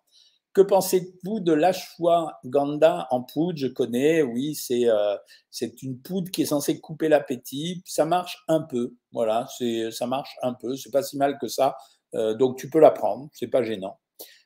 Que 0.58 0.64
pensez-vous 0.64 1.40
de 1.40 1.54
l'ashwagandha 1.54 3.06
en 3.12 3.22
poudre? 3.22 3.60
Je 3.60 3.68
connais, 3.68 4.24
oui, 4.24 4.56
c'est 4.56 4.90
euh, 4.90 5.16
c'est 5.52 5.84
une 5.84 6.00
poudre 6.02 6.32
qui 6.32 6.42
est 6.42 6.46
censée 6.48 6.80
couper 6.80 7.10
l'appétit. 7.10 7.84
Ça 7.86 8.06
marche 8.06 8.44
un 8.48 8.62
peu, 8.62 8.96
voilà, 9.12 9.48
ça 9.92 10.08
marche 10.08 10.36
un 10.42 10.56
peu, 10.56 10.76
c'est 10.76 10.90
pas 10.90 11.04
si 11.04 11.16
mal 11.16 11.38
que 11.38 11.48
ça. 11.48 11.78
Euh, 12.16 12.34
donc 12.34 12.58
tu 12.58 12.72
peux 12.72 12.80
la 12.80 12.90
prendre, 12.90 13.30
c'est 13.34 13.50
pas 13.50 13.62
gênant. 13.62 14.00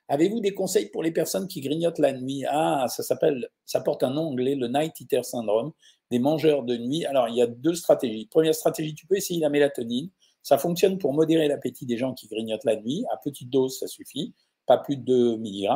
Avez-vous 0.10 0.41
des 0.41 0.53
conseils 0.53 0.89
pour 0.89 1.01
les 1.01 1.13
personnes 1.13 1.48
qui 1.48 1.62
grignotent 1.62 2.00
la 2.00 2.12
nuit? 2.12 2.44
Ah, 2.46 2.88
ça 2.89 3.03
s'appelle, 3.03 3.48
ça 3.65 3.80
porte 3.80 4.03
un 4.03 4.10
nom 4.10 4.24
anglais, 4.24 4.56
le 4.56 4.68
night 4.68 5.00
eater 5.00 5.24
syndrome, 5.24 5.72
des 6.10 6.20
mangeurs 6.20 6.63
de 6.63 6.75
nuit. 6.75 7.06
Alors 7.06 7.30
il 7.30 7.38
y 7.38 7.41
a 7.41 7.48
deux 7.48 7.74
stratégies. 7.74 8.25
Première 8.25 8.53
stratégie, 8.53 8.96
tu 8.96 9.08
peux 9.08 9.15
essayer 9.15 9.39
la 9.39 9.50
mélatonine. 9.50 10.10
Ça 10.44 10.58
fonctionne 10.58 10.98
pour 10.98 11.13
modérer 11.13 11.48
l'appétit 11.48 11.86
des 11.86 11.96
gens 11.96 12.13
qui 12.13 12.27
grignotent 12.27 12.65
la 12.65 12.75
nuit. 12.75 13.06
À 13.13 13.15
petite 13.15 13.50
dose, 13.50 13.80
ça 13.80 13.88
suffit 13.88 14.34
pas 14.65 14.77
plus 14.77 14.98
de 14.98 15.03
2 15.03 15.38
mg. 15.38 15.68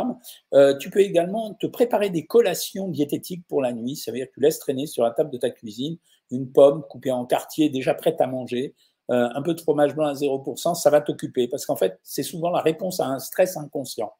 Euh, 0.53 0.77
tu 0.77 0.89
peux 0.89 1.01
également 1.01 1.53
te 1.53 1.67
préparer 1.67 2.09
des 2.09 2.25
collations 2.25 2.87
diététiques 2.87 3.45
pour 3.47 3.61
la 3.61 3.73
nuit. 3.73 3.95
Ça 3.95 4.11
veut 4.11 4.17
dire 4.17 4.27
que 4.27 4.33
tu 4.33 4.39
laisses 4.41 4.59
traîner 4.59 4.87
sur 4.87 5.03
la 5.03 5.11
table 5.11 5.31
de 5.31 5.37
ta 5.37 5.49
cuisine 5.49 5.97
une 6.31 6.51
pomme 6.51 6.83
coupée 6.89 7.11
en 7.11 7.25
quartier 7.25 7.69
déjà 7.69 7.93
prête 7.93 8.19
à 8.19 8.27
manger, 8.27 8.75
euh, 9.11 9.29
un 9.33 9.41
peu 9.41 9.53
de 9.53 9.61
fromage 9.61 9.95
blanc 9.95 10.07
à 10.07 10.13
0%, 10.13 10.73
ça 10.73 10.89
va 10.89 11.01
t'occuper 11.01 11.47
parce 11.47 11.65
qu'en 11.65 11.75
fait, 11.75 11.99
c'est 12.03 12.23
souvent 12.23 12.49
la 12.49 12.61
réponse 12.61 12.99
à 12.99 13.05
un 13.05 13.19
stress 13.19 13.57
inconscient. 13.57 14.11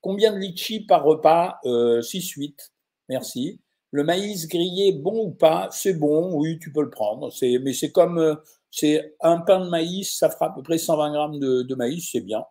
Combien 0.00 0.32
de 0.32 0.38
litchis 0.38 0.80
par 0.80 1.04
repas? 1.04 1.58
6-8, 1.64 2.50
euh, 2.50 2.52
merci. 3.08 3.60
Le 3.90 4.02
maïs 4.02 4.48
grillé, 4.48 4.92
bon 4.92 5.26
ou 5.26 5.30
pas? 5.30 5.68
C'est 5.70 5.94
bon, 5.94 6.34
oui, 6.34 6.58
tu 6.58 6.72
peux 6.72 6.82
le 6.82 6.90
prendre. 6.90 7.32
Mais 7.42 7.72
c'est 7.72 7.92
comme 7.92 8.36
c'est 8.70 9.14
un 9.20 9.38
pain 9.38 9.64
de 9.64 9.70
maïs, 9.70 10.18
ça 10.18 10.28
fera 10.28 10.46
à 10.46 10.50
peu 10.50 10.62
près 10.62 10.78
120 10.78 11.12
grammes 11.12 11.38
de, 11.38 11.62
de 11.62 11.74
maïs, 11.76 12.08
c'est 12.10 12.20
bien. 12.20 12.44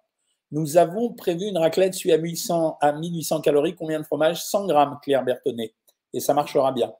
Nous 0.53 0.77
avons 0.77 1.11
prévu 1.11 1.47
une 1.47 1.57
raclette 1.57 1.95
suivie 1.95 2.13
à 2.13 2.19
1800, 2.19 2.77
à 2.79 2.93
1800 2.93 3.41
calories. 3.41 3.73
Combien 3.73 3.99
de 3.99 4.05
fromage 4.05 4.43
100 4.43 4.67
grammes, 4.67 4.99
Claire 5.01 5.25
Bertonnet. 5.25 5.73
Et 6.13 6.19
ça 6.19 6.35
marchera 6.35 6.71
bien. 6.71 6.93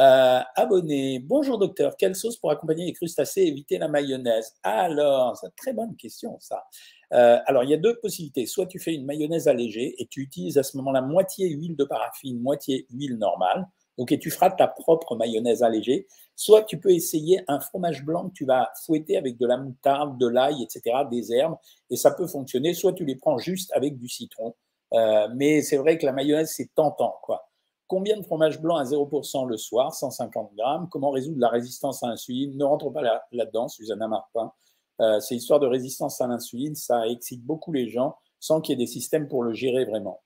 Euh, 0.00 0.40
abonné. 0.56 1.20
Bonjour 1.20 1.56
docteur, 1.56 1.96
quelle 1.96 2.16
sauce 2.16 2.36
pour 2.36 2.50
accompagner 2.50 2.86
les 2.86 2.92
crustacés 2.92 3.42
et 3.42 3.46
éviter 3.46 3.78
la 3.78 3.86
mayonnaise? 3.86 4.54
Alors, 4.64 5.36
c'est 5.36 5.46
une 5.46 5.52
très 5.56 5.72
bonne 5.72 5.94
question 5.94 6.36
ça. 6.40 6.64
Euh, 7.12 7.38
alors, 7.46 7.62
il 7.62 7.70
y 7.70 7.74
a 7.74 7.76
deux 7.76 7.94
possibilités. 8.00 8.44
Soit 8.46 8.66
tu 8.66 8.80
fais 8.80 8.92
une 8.92 9.06
mayonnaise 9.06 9.46
allégée 9.46 9.94
et 10.02 10.06
tu 10.08 10.22
utilises 10.22 10.58
à 10.58 10.64
ce 10.64 10.76
moment-là 10.78 11.00
moitié 11.00 11.50
huile 11.50 11.76
de 11.76 11.84
paraffine, 11.84 12.40
moitié 12.40 12.88
huile 12.90 13.18
normale. 13.18 13.68
Et 13.98 14.18
tu 14.18 14.30
feras 14.30 14.50
ta 14.50 14.66
propre 14.66 15.16
mayonnaise 15.16 15.62
allégée. 15.62 16.06
Soit 16.36 16.64
tu 16.64 16.78
peux 16.78 16.90
essayer 16.90 17.42
un 17.46 17.60
fromage 17.60 18.04
blanc 18.04 18.28
que 18.28 18.34
tu 18.34 18.44
vas 18.44 18.70
fouetter 18.84 19.16
avec 19.16 19.38
de 19.38 19.46
la 19.46 19.56
moutarde, 19.56 20.18
de 20.18 20.26
l'ail, 20.26 20.62
etc., 20.62 20.96
des 21.10 21.32
herbes, 21.32 21.56
et 21.90 21.96
ça 21.96 22.10
peut 22.10 22.26
fonctionner. 22.26 22.74
Soit 22.74 22.92
tu 22.92 23.04
les 23.04 23.16
prends 23.16 23.38
juste 23.38 23.70
avec 23.72 23.98
du 23.98 24.08
citron. 24.08 24.54
Euh, 24.92 25.28
mais 25.34 25.62
c'est 25.62 25.76
vrai 25.76 25.98
que 25.98 26.06
la 26.06 26.12
mayonnaise, 26.12 26.52
c'est 26.54 26.74
tentant, 26.74 27.16
quoi. 27.22 27.48
Combien 27.86 28.16
de 28.16 28.22
fromage 28.22 28.60
blanc 28.60 28.76
à 28.76 28.84
0% 28.84 29.46
le 29.46 29.56
soir? 29.56 29.94
150 29.94 30.54
grammes. 30.56 30.88
Comment 30.90 31.10
résoudre 31.10 31.38
la 31.38 31.48
résistance 31.48 32.02
à 32.02 32.08
l'insuline? 32.08 32.56
Ne 32.56 32.64
rentre 32.64 32.90
pas 32.90 33.02
là-dedans, 33.30 33.68
Susanna 33.68 34.08
Martin. 34.08 34.52
Euh, 35.00 35.20
c'est 35.20 35.34
histoire 35.34 35.60
de 35.60 35.66
résistance 35.66 36.20
à 36.20 36.26
l'insuline, 36.26 36.74
ça 36.74 37.06
excite 37.08 37.44
beaucoup 37.44 37.72
les 37.72 37.88
gens 37.88 38.16
sans 38.38 38.60
qu'il 38.60 38.78
y 38.78 38.82
ait 38.82 38.84
des 38.84 38.90
systèmes 38.90 39.28
pour 39.28 39.42
le 39.42 39.52
gérer 39.52 39.84
vraiment. 39.84 40.20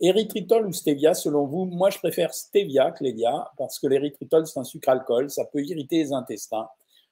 Érythritol 0.00 0.66
ou 0.66 0.72
stevia, 0.72 1.14
selon 1.14 1.46
vous? 1.46 1.66
Moi, 1.66 1.90
je 1.90 1.98
préfère 1.98 2.32
stevia, 2.32 2.90
Clélia, 2.90 3.50
parce 3.58 3.78
que 3.78 3.86
l'érythritol, 3.86 4.46
c'est 4.46 4.58
un 4.58 4.64
sucre-alcool, 4.64 5.30
ça 5.30 5.44
peut 5.44 5.62
irriter 5.62 5.98
les 5.98 6.12
intestins. 6.12 6.68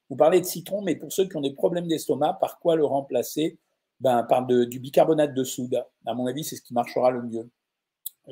Vous 0.08 0.16
parlez 0.16 0.40
de 0.40 0.46
citron, 0.46 0.80
mais 0.80 0.96
pour 0.96 1.12
ceux 1.12 1.28
qui 1.28 1.36
ont 1.36 1.42
des 1.42 1.52
problèmes 1.52 1.86
d'estomac, 1.86 2.34
par 2.34 2.58
quoi 2.58 2.76
le 2.76 2.84
remplacer? 2.84 3.58
Ben, 4.00 4.22
Par 4.22 4.46
du 4.46 4.78
bicarbonate 4.78 5.34
de 5.34 5.44
soude. 5.44 5.84
À 6.06 6.14
mon 6.14 6.26
avis, 6.26 6.44
c'est 6.44 6.56
ce 6.56 6.62
qui 6.62 6.72
marchera 6.72 7.10
le 7.10 7.22
mieux. 7.22 7.50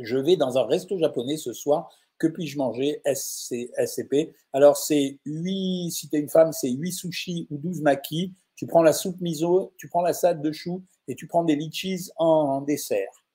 Je 0.00 0.16
vais 0.16 0.36
dans 0.36 0.58
un 0.58 0.64
resto 0.64 0.98
japonais 0.98 1.36
ce 1.36 1.52
soir. 1.52 1.90
Que 2.18 2.28
puis-je 2.28 2.56
manger? 2.56 3.02
SCP 3.04 4.32
Alors, 4.52 4.76
c'est 4.76 5.18
8, 5.26 5.90
si 5.90 6.08
tu 6.08 6.16
es 6.16 6.20
une 6.20 6.30
femme, 6.30 6.52
c'est 6.52 6.70
8 6.70 6.92
sushis 6.92 7.46
ou 7.50 7.58
12 7.58 7.82
makis. 7.82 8.32
Tu 8.54 8.66
prends 8.66 8.82
la 8.82 8.94
soupe 8.94 9.20
miso, 9.20 9.74
tu 9.76 9.88
prends 9.88 10.00
la 10.00 10.14
salade 10.14 10.40
de 10.40 10.50
choux 10.50 10.82
et 11.08 11.14
tu 11.14 11.26
prends 11.26 11.44
des 11.44 11.56
litchis 11.56 12.08
en, 12.16 12.62
dessert. 12.62 13.25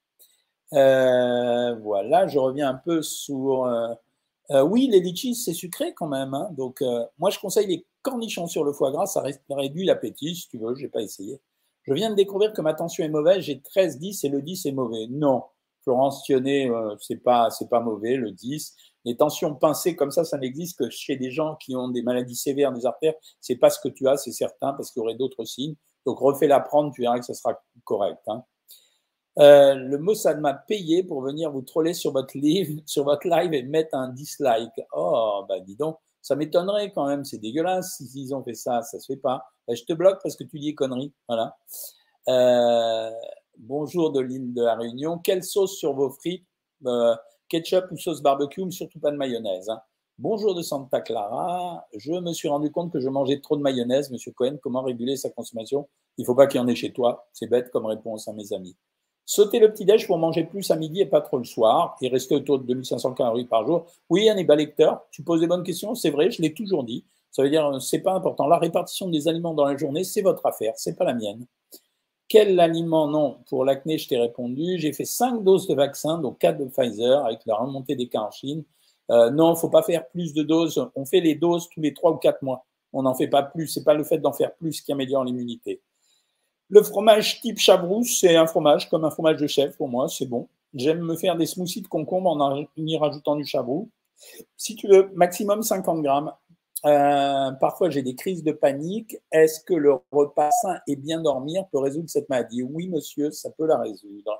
Euh, 0.73 1.75
voilà, 1.75 2.27
je 2.27 2.39
reviens 2.39 2.69
un 2.69 2.75
peu 2.75 3.01
sur. 3.01 3.65
Euh, 3.65 3.93
euh, 4.51 4.63
oui, 4.63 4.87
les 4.91 4.99
litchis, 4.99 5.35
c'est 5.35 5.53
sucré 5.53 5.93
quand 5.93 6.07
même. 6.07 6.33
Hein. 6.33 6.49
donc, 6.57 6.83
moi, 7.19 7.29
je 7.29 7.39
conseille 7.39 7.67
les 7.67 7.85
cornichons 8.01 8.47
sur 8.47 8.63
le 8.63 8.73
foie 8.73 8.91
gras. 8.91 9.05
Ça 9.05 9.23
réduit 9.49 9.85
l'appétit, 9.85 10.35
si 10.35 10.47
tu 10.49 10.57
veux. 10.57 10.75
Je 10.75 10.83
n'ai 10.83 10.89
pas 10.89 11.01
essayé. 11.01 11.41
Je 11.83 11.93
viens 11.93 12.09
de 12.11 12.15
découvrir 12.15 12.53
que 12.53 12.61
ma 12.61 12.73
tension 12.73 13.03
est 13.03 13.09
mauvaise. 13.09 13.41
J'ai 13.41 13.61
13, 13.61 13.99
10 13.99 14.23
et 14.23 14.29
le 14.29 14.41
10 14.41 14.65
est 14.65 14.71
mauvais. 14.71 15.07
Non, 15.09 15.43
Florence 15.83 16.23
Thionnet, 16.23 16.69
c'est 16.99 17.17
pas, 17.17 17.49
c'est 17.49 17.69
pas 17.69 17.79
mauvais, 17.79 18.15
le 18.15 18.31
10. 18.31 18.75
Les 19.05 19.17
tensions 19.17 19.55
pincées 19.55 19.95
comme 19.95 20.11
ça, 20.11 20.23
ça 20.23 20.37
n'existe 20.37 20.77
que 20.77 20.89
chez 20.89 21.15
des 21.15 21.31
gens 21.31 21.55
qui 21.55 21.75
ont 21.75 21.89
des 21.89 22.03
maladies 22.03 22.35
sévères 22.35 22.71
des 22.71 22.85
artères. 22.85 23.15
C'est 23.39 23.55
pas 23.55 23.69
ce 23.69 23.79
que 23.79 23.89
tu 23.89 24.07
as, 24.07 24.17
c'est 24.17 24.31
certain, 24.31 24.73
parce 24.73 24.91
qu'il 24.91 25.01
y 25.01 25.03
aurait 25.03 25.15
d'autres 25.15 25.45
signes. 25.45 25.75
Donc 26.05 26.19
refais-la 26.19 26.59
prendre, 26.59 26.93
tu 26.93 27.01
verras 27.01 27.19
que 27.19 27.25
ça 27.25 27.33
sera 27.33 27.59
correct. 27.83 28.21
Hein. 28.27 28.43
Euh, 29.39 29.75
le 29.75 29.97
Mossad 29.97 30.41
m'a 30.41 30.53
payé 30.53 31.03
pour 31.03 31.21
venir 31.21 31.51
vous 31.51 31.61
troller 31.61 31.93
sur 31.93 32.11
votre, 32.11 32.37
live, 32.37 32.81
sur 32.85 33.05
votre 33.05 33.27
live 33.27 33.53
et 33.53 33.63
mettre 33.63 33.95
un 33.95 34.09
dislike. 34.09 34.81
Oh, 34.93 35.45
bah 35.47 35.59
dis 35.61 35.75
donc, 35.75 35.97
ça 36.21 36.35
m'étonnerait 36.35 36.91
quand 36.91 37.07
même, 37.07 37.23
c'est 37.23 37.37
dégueulasse 37.37 37.97
s'ils 37.97 38.35
ont 38.35 38.43
fait 38.43 38.53
ça, 38.53 38.81
ça 38.81 38.99
se 38.99 39.05
fait 39.13 39.19
pas. 39.19 39.45
Bah, 39.67 39.73
je 39.75 39.83
te 39.83 39.93
bloque 39.93 40.19
parce 40.21 40.35
que 40.35 40.43
tu 40.43 40.59
dis 40.59 40.75
conneries. 40.75 41.13
Voilà. 41.27 41.55
Euh, 42.27 43.11
bonjour 43.57 44.11
de 44.11 44.19
l'île 44.19 44.53
de 44.53 44.63
la 44.63 44.75
Réunion. 44.75 45.17
Quelle 45.17 45.43
sauce 45.43 45.77
sur 45.77 45.93
vos 45.93 46.09
frites 46.09 46.45
euh, 46.85 47.15
Ketchup 47.49 47.85
ou 47.91 47.97
sauce 47.97 48.21
barbecue, 48.21 48.63
mais 48.63 48.71
surtout 48.71 48.99
pas 48.99 49.11
de 49.11 49.17
mayonnaise. 49.17 49.69
Hein. 49.69 49.81
Bonjour 50.17 50.53
de 50.53 50.61
Santa 50.61 51.01
Clara. 51.01 51.85
Je 51.97 52.11
me 52.11 52.33
suis 52.33 52.47
rendu 52.47 52.71
compte 52.71 52.93
que 52.93 52.99
je 52.99 53.09
mangeais 53.09 53.41
trop 53.41 53.57
de 53.57 53.61
mayonnaise. 53.61 54.11
Monsieur 54.11 54.31
Cohen, 54.33 54.57
comment 54.61 54.83
réguler 54.83 55.15
sa 55.15 55.29
consommation? 55.29 55.89
Il 56.17 56.21
ne 56.21 56.25
faut 56.27 56.35
pas 56.35 56.47
qu'il 56.47 56.59
y 56.59 56.63
en 56.63 56.67
ait 56.67 56.75
chez 56.75 56.93
toi. 56.93 57.27
C'est 57.33 57.47
bête 57.47 57.71
comme 57.71 57.85
réponse 57.85 58.27
à 58.27 58.33
mes 58.33 58.53
amis. 58.53 58.75
Sauter 59.33 59.59
le 59.59 59.71
petit-déj 59.71 60.07
pour 60.07 60.17
manger 60.17 60.43
plus 60.43 60.71
à 60.71 60.75
midi 60.75 60.99
et 60.99 61.05
pas 61.05 61.21
trop 61.21 61.37
le 61.37 61.45
soir 61.45 61.95
et 62.01 62.09
rester 62.09 62.35
autour 62.35 62.59
de 62.59 62.65
2500 62.65 63.13
calories 63.13 63.45
par 63.45 63.65
jour. 63.65 63.85
Oui, 64.09 64.27
Hannibal 64.27 64.57
Lecteur, 64.57 65.05
tu 65.09 65.23
poses 65.23 65.39
des 65.39 65.47
bonnes 65.47 65.63
questions, 65.63 65.95
c'est 65.95 66.09
vrai, 66.09 66.29
je 66.31 66.41
l'ai 66.41 66.53
toujours 66.53 66.83
dit. 66.83 67.05
Ça 67.31 67.41
veut 67.41 67.49
dire, 67.49 67.81
c'est 67.81 67.99
pas 68.01 68.11
important. 68.11 68.45
La 68.45 68.57
répartition 68.57 69.07
des 69.07 69.29
aliments 69.29 69.53
dans 69.53 69.63
la 69.63 69.77
journée, 69.77 70.03
c'est 70.03 70.21
votre 70.21 70.45
affaire, 70.45 70.73
c'est 70.75 70.97
pas 70.97 71.05
la 71.05 71.13
mienne. 71.13 71.45
Quel 72.27 72.59
aliment 72.59 73.07
Non, 73.07 73.37
pour 73.47 73.63
l'acné, 73.63 73.97
je 73.97 74.09
t'ai 74.09 74.17
répondu. 74.17 74.77
J'ai 74.77 74.91
fait 74.91 75.05
5 75.05 75.41
doses 75.45 75.65
de 75.65 75.75
vaccin, 75.75 76.17
donc 76.17 76.37
4 76.39 76.57
de 76.57 76.65
Pfizer, 76.65 77.23
avec 77.25 77.39
la 77.45 77.55
remontée 77.55 77.95
des 77.95 78.09
cas 78.09 78.23
en 78.23 78.31
Chine. 78.31 78.65
Euh, 79.11 79.29
non, 79.29 79.51
il 79.51 79.53
ne 79.53 79.59
faut 79.59 79.69
pas 79.69 79.81
faire 79.81 80.09
plus 80.09 80.33
de 80.33 80.43
doses. 80.43 80.89
On 80.93 81.05
fait 81.05 81.21
les 81.21 81.35
doses 81.35 81.69
tous 81.69 81.79
les 81.79 81.93
3 81.93 82.11
ou 82.11 82.17
4 82.17 82.41
mois. 82.41 82.65
On 82.91 83.03
n'en 83.03 83.15
fait 83.15 83.29
pas 83.29 83.43
plus. 83.43 83.69
Ce 83.69 83.79
n'est 83.79 83.85
pas 83.85 83.93
le 83.93 84.03
fait 84.03 84.17
d'en 84.17 84.33
faire 84.33 84.53
plus 84.55 84.81
qui 84.81 84.91
améliore 84.91 85.23
l'immunité. 85.23 85.79
Le 86.71 86.81
fromage 86.83 87.41
type 87.41 87.59
chabrousse, 87.59 88.19
c'est 88.21 88.37
un 88.37 88.47
fromage 88.47 88.89
comme 88.89 89.03
un 89.03 89.11
fromage 89.11 89.35
de 89.35 89.45
chèvre 89.45 89.75
pour 89.75 89.89
moi, 89.89 90.07
c'est 90.07 90.25
bon. 90.25 90.47
J'aime 90.73 91.01
me 91.01 91.17
faire 91.17 91.35
des 91.35 91.45
smoothies 91.45 91.81
de 91.81 91.87
concombre 91.87 92.29
en 92.29 92.65
y 92.77 92.97
rajoutant 92.97 93.35
du 93.35 93.43
chabrou. 93.43 93.89
Si 94.55 94.77
tu 94.77 94.87
veux, 94.87 95.11
maximum 95.13 95.63
50 95.63 96.01
grammes. 96.01 96.31
Euh, 96.85 97.51
parfois, 97.59 97.89
j'ai 97.89 98.01
des 98.01 98.15
crises 98.15 98.41
de 98.41 98.53
panique. 98.53 99.17
Est-ce 99.33 99.59
que 99.65 99.73
le 99.73 99.95
repas 100.13 100.49
sain 100.61 100.79
et 100.87 100.95
bien 100.95 101.21
dormir 101.21 101.65
peut 101.73 101.77
résoudre 101.77 102.09
cette 102.09 102.29
maladie? 102.29 102.63
Oui, 102.63 102.87
monsieur, 102.87 103.31
ça 103.31 103.49
peut 103.49 103.65
la 103.67 103.77
résoudre. 103.77 104.31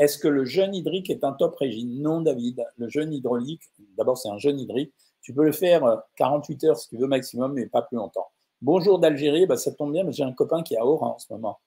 Est-ce 0.00 0.18
que 0.18 0.26
le 0.26 0.44
jeûne 0.44 0.74
hydrique 0.74 1.10
est 1.10 1.22
un 1.22 1.32
top 1.32 1.54
régime? 1.54 2.02
Non, 2.02 2.22
David. 2.22 2.64
Le 2.76 2.88
jeûne 2.88 3.12
hydraulique, 3.12 3.62
d'abord, 3.96 4.18
c'est 4.18 4.30
un 4.30 4.38
jeûne 4.38 4.58
hydrique. 4.58 4.92
Tu 5.22 5.32
peux 5.32 5.44
le 5.44 5.52
faire 5.52 6.02
48 6.16 6.64
euh, 6.64 6.68
heures 6.70 6.76
si 6.76 6.88
tu 6.88 6.96
veux 6.96 7.06
maximum, 7.06 7.52
mais 7.52 7.66
pas 7.66 7.82
plus 7.82 7.98
longtemps. 7.98 8.26
Bonjour 8.60 8.98
d'Algérie, 8.98 9.46
bah, 9.46 9.56
ça 9.56 9.70
tombe 9.70 9.92
bien, 9.92 10.02
mais 10.02 10.10
j'ai 10.10 10.24
un 10.24 10.32
copain 10.32 10.64
qui 10.64 10.74
est 10.74 10.78
à 10.78 10.84
Oran 10.84 11.14
en 11.14 11.18
ce 11.18 11.32
moment. 11.32 11.60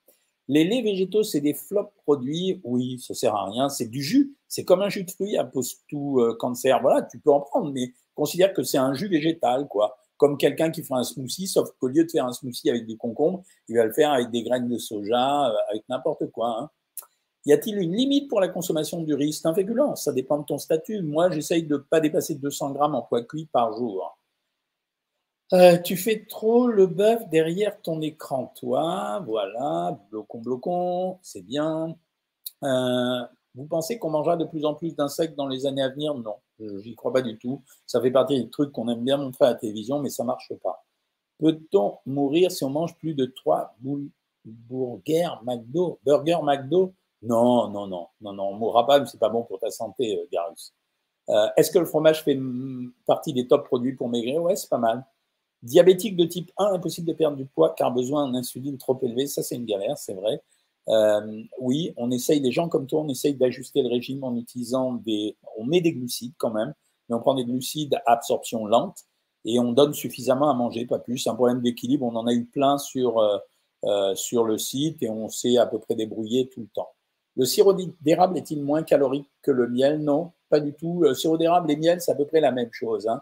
Les 0.53 0.65
laits 0.65 0.83
végétaux, 0.83 1.23
c'est 1.23 1.39
des 1.39 1.53
flops 1.53 1.93
produits. 2.03 2.59
Oui, 2.65 2.99
ça 2.99 3.13
sert 3.13 3.33
à 3.33 3.49
rien. 3.49 3.69
C'est 3.69 3.87
du 3.87 4.03
jus. 4.03 4.35
C'est 4.49 4.65
comme 4.65 4.81
un 4.81 4.89
jus 4.89 5.05
de 5.05 5.11
fruits 5.11 5.37
à 5.37 5.45
post-tout 5.45 6.19
euh, 6.19 6.35
cancer. 6.37 6.81
Voilà, 6.81 7.03
tu 7.03 7.19
peux 7.19 7.31
en 7.31 7.39
prendre, 7.39 7.71
mais 7.71 7.93
considère 8.15 8.51
que 8.51 8.61
c'est 8.61 8.77
un 8.77 8.93
jus 8.93 9.07
végétal, 9.07 9.69
quoi. 9.69 9.97
Comme 10.17 10.37
quelqu'un 10.37 10.69
qui 10.69 10.83
fait 10.83 10.93
un 10.93 11.05
smoothie, 11.05 11.47
sauf 11.47 11.69
qu'au 11.79 11.87
lieu 11.87 12.03
de 12.03 12.11
faire 12.11 12.25
un 12.25 12.33
smoothie 12.33 12.69
avec 12.69 12.85
du 12.85 12.97
concombre, 12.97 13.43
il 13.69 13.77
va 13.77 13.85
le 13.85 13.93
faire 13.93 14.11
avec 14.11 14.29
des 14.29 14.43
graines 14.43 14.67
de 14.67 14.77
soja, 14.77 15.47
euh, 15.47 15.55
avec 15.69 15.87
n'importe 15.87 16.29
quoi. 16.31 16.59
Hein. 16.59 16.69
Y 17.45 17.53
a-t-il 17.53 17.77
une 17.77 17.95
limite 17.95 18.27
pour 18.27 18.41
la 18.41 18.49
consommation 18.49 19.01
du 19.03 19.13
riz? 19.13 19.31
C'est 19.31 19.47
un 19.47 19.53
féculent, 19.53 19.95
ça 19.95 20.11
dépend 20.11 20.37
de 20.37 20.43
ton 20.43 20.57
statut. 20.57 21.01
Moi, 21.01 21.31
j'essaye 21.31 21.63
de 21.63 21.75
ne 21.75 21.79
pas 21.81 22.01
dépasser 22.01 22.35
200 22.35 22.71
grammes 22.71 22.95
en 22.95 23.03
poids 23.03 23.23
cuit 23.23 23.45
par 23.45 23.71
jour. 23.77 24.17
Euh, 25.53 25.77
tu 25.77 25.97
fais 25.97 26.25
trop 26.29 26.67
le 26.67 26.87
bœuf 26.87 27.27
derrière 27.29 27.81
ton 27.81 28.01
écran, 28.01 28.53
toi. 28.55 29.21
Voilà, 29.25 29.99
blocon, 30.09 30.39
blocon, 30.39 31.19
c'est 31.21 31.41
bien. 31.41 31.95
Euh, 32.63 33.21
vous 33.55 33.65
pensez 33.65 33.99
qu'on 33.99 34.11
mangera 34.11 34.37
de 34.37 34.45
plus 34.45 34.65
en 34.65 34.75
plus 34.75 34.95
d'insectes 34.95 35.35
dans 35.35 35.47
les 35.47 35.65
années 35.65 35.83
à 35.83 35.89
venir? 35.89 36.15
Non, 36.15 36.35
j'y 36.59 36.95
crois 36.95 37.13
pas 37.13 37.21
du 37.21 37.37
tout. 37.37 37.63
Ça 37.85 38.01
fait 38.01 38.11
partie 38.11 38.41
des 38.41 38.49
trucs 38.49 38.71
qu'on 38.71 38.87
aime 38.87 39.03
bien 39.03 39.17
montrer 39.17 39.45
à 39.45 39.49
la 39.49 39.55
télévision, 39.55 39.99
mais 39.99 40.09
ça 40.09 40.23
marche 40.23 40.53
pas. 40.63 40.85
Peut-on 41.39 41.97
mourir 42.05 42.51
si 42.51 42.63
on 42.63 42.69
mange 42.69 42.97
plus 42.97 43.15
de 43.15 43.25
trois 43.25 43.75
burgers 44.45 45.39
McDo 45.43 45.99
Burger 46.05 46.39
McDo? 46.43 46.93
Non, 47.23 47.69
non, 47.69 47.87
non, 47.87 48.07
non, 48.21 48.33
non, 48.33 48.43
on 48.49 48.55
mourra 48.55 48.85
pas, 48.87 48.99
mais 48.99 49.05
c'est 49.05 49.19
pas 49.19 49.29
bon 49.29 49.43
pour 49.43 49.59
ta 49.59 49.69
santé, 49.69 50.17
euh, 50.17 50.25
Garus. 50.31 50.73
Est-ce 51.57 51.71
que 51.71 51.79
le 51.79 51.85
fromage 51.85 52.23
fait 52.23 52.37
partie 53.05 53.33
des 53.33 53.47
top 53.47 53.65
produits 53.65 53.93
pour 53.93 54.09
maigrir? 54.09 54.41
Ouais, 54.41 54.55
c'est 54.55 54.69
pas 54.69 54.77
mal. 54.77 55.05
Diabétique 55.63 56.15
de 56.15 56.25
type 56.25 56.51
1, 56.57 56.73
impossible 56.73 57.07
de 57.07 57.13
perdre 57.13 57.37
du 57.37 57.45
poids 57.45 57.73
car 57.77 57.91
besoin 57.93 58.29
d'insuline 58.31 58.77
trop 58.77 58.99
élevé, 59.03 59.27
ça 59.27 59.43
c'est 59.43 59.55
une 59.55 59.65
galère, 59.65 59.97
c'est 59.97 60.13
vrai. 60.13 60.41
Euh, 60.89 61.43
oui, 61.59 61.93
on 61.97 62.09
essaye, 62.09 62.41
des 62.41 62.51
gens 62.51 62.67
comme 62.67 62.87
toi, 62.87 63.01
on 63.01 63.09
essaye 63.09 63.35
d'ajuster 63.35 63.83
le 63.83 63.89
régime 63.89 64.23
en 64.23 64.35
utilisant 64.35 64.93
des. 64.93 65.37
On 65.57 65.65
met 65.65 65.81
des 65.81 65.93
glucides 65.93 66.33
quand 66.37 66.51
même, 66.51 66.73
mais 67.07 67.15
on 67.15 67.19
prend 67.19 67.35
des 67.35 67.45
glucides 67.45 67.95
à 68.05 68.13
absorption 68.13 68.65
lente 68.65 69.05
et 69.45 69.59
on 69.59 69.71
donne 69.73 69.93
suffisamment 69.93 70.49
à 70.49 70.53
manger, 70.55 70.85
pas 70.85 70.99
plus. 70.99 71.19
C'est 71.19 71.29
un 71.29 71.35
problème 71.35 71.61
d'équilibre, 71.61 72.05
on 72.05 72.15
en 72.15 72.25
a 72.27 72.33
eu 72.33 72.45
plein 72.45 72.77
sur, 72.77 73.21
sur 74.15 74.43
le 74.43 74.57
site 74.57 75.01
et 75.03 75.09
on 75.09 75.29
s'est 75.29 75.57
à 75.57 75.65
peu 75.67 75.79
près 75.79 75.95
débrouillé 75.95 76.49
tout 76.49 76.61
le 76.61 76.67
temps. 76.67 76.89
Le 77.37 77.45
sirop 77.45 77.73
d'érable 78.01 78.37
est-il 78.37 78.61
moins 78.61 78.83
calorique 78.83 79.29
que 79.41 79.51
le 79.51 79.67
miel? 79.67 79.99
Non, 79.99 80.31
pas 80.49 80.59
du 80.59 80.73
tout. 80.73 81.01
Le 81.01 81.13
sirop 81.13 81.37
d'érable 81.37 81.71
et 81.71 81.77
miel, 81.77 82.01
c'est 82.01 82.11
à 82.11 82.15
peu 82.15 82.25
près 82.25 82.41
la 82.41 82.51
même 82.51 82.71
chose. 82.71 83.07
Hein. 83.07 83.21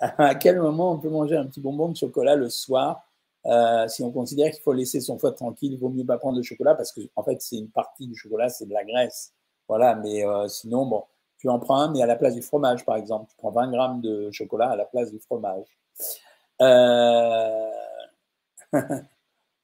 À 0.18 0.34
quel 0.34 0.60
moment 0.60 0.92
on 0.92 0.98
peut 0.98 1.10
manger 1.10 1.36
un 1.36 1.46
petit 1.46 1.60
bonbon 1.60 1.88
de 1.88 1.96
chocolat 1.96 2.34
le 2.34 2.48
soir 2.48 3.06
euh, 3.46 3.86
Si 3.88 4.02
on 4.02 4.10
considère 4.10 4.50
qu'il 4.50 4.62
faut 4.62 4.72
laisser 4.72 5.00
son 5.00 5.18
foie 5.18 5.32
tranquille, 5.32 5.74
il 5.74 5.78
vaut 5.78 5.90
mieux 5.90 6.04
pas 6.04 6.18
prendre 6.18 6.38
de 6.38 6.42
chocolat 6.42 6.74
parce 6.74 6.92
que 6.92 7.00
en 7.16 7.22
fait, 7.22 7.40
c'est 7.40 7.56
une 7.56 7.70
partie 7.70 8.06
du 8.06 8.16
chocolat, 8.16 8.48
c'est 8.48 8.66
de 8.66 8.72
la 8.72 8.84
graisse. 8.84 9.32
Voilà, 9.68 9.94
mais 9.94 10.26
euh, 10.26 10.48
sinon, 10.48 10.86
bon, 10.86 11.04
tu 11.38 11.48
en 11.48 11.58
prends 11.58 11.80
un, 11.80 11.92
mais 11.92 12.02
à 12.02 12.06
la 12.06 12.16
place 12.16 12.34
du 12.34 12.42
fromage, 12.42 12.84
par 12.84 12.96
exemple. 12.96 13.26
Tu 13.30 13.36
prends 13.36 13.50
20 13.50 13.70
grammes 13.70 14.00
de 14.00 14.30
chocolat 14.30 14.70
à 14.70 14.76
la 14.76 14.84
place 14.84 15.10
du 15.10 15.18
fromage. 15.20 15.66
Euh... 16.60 17.70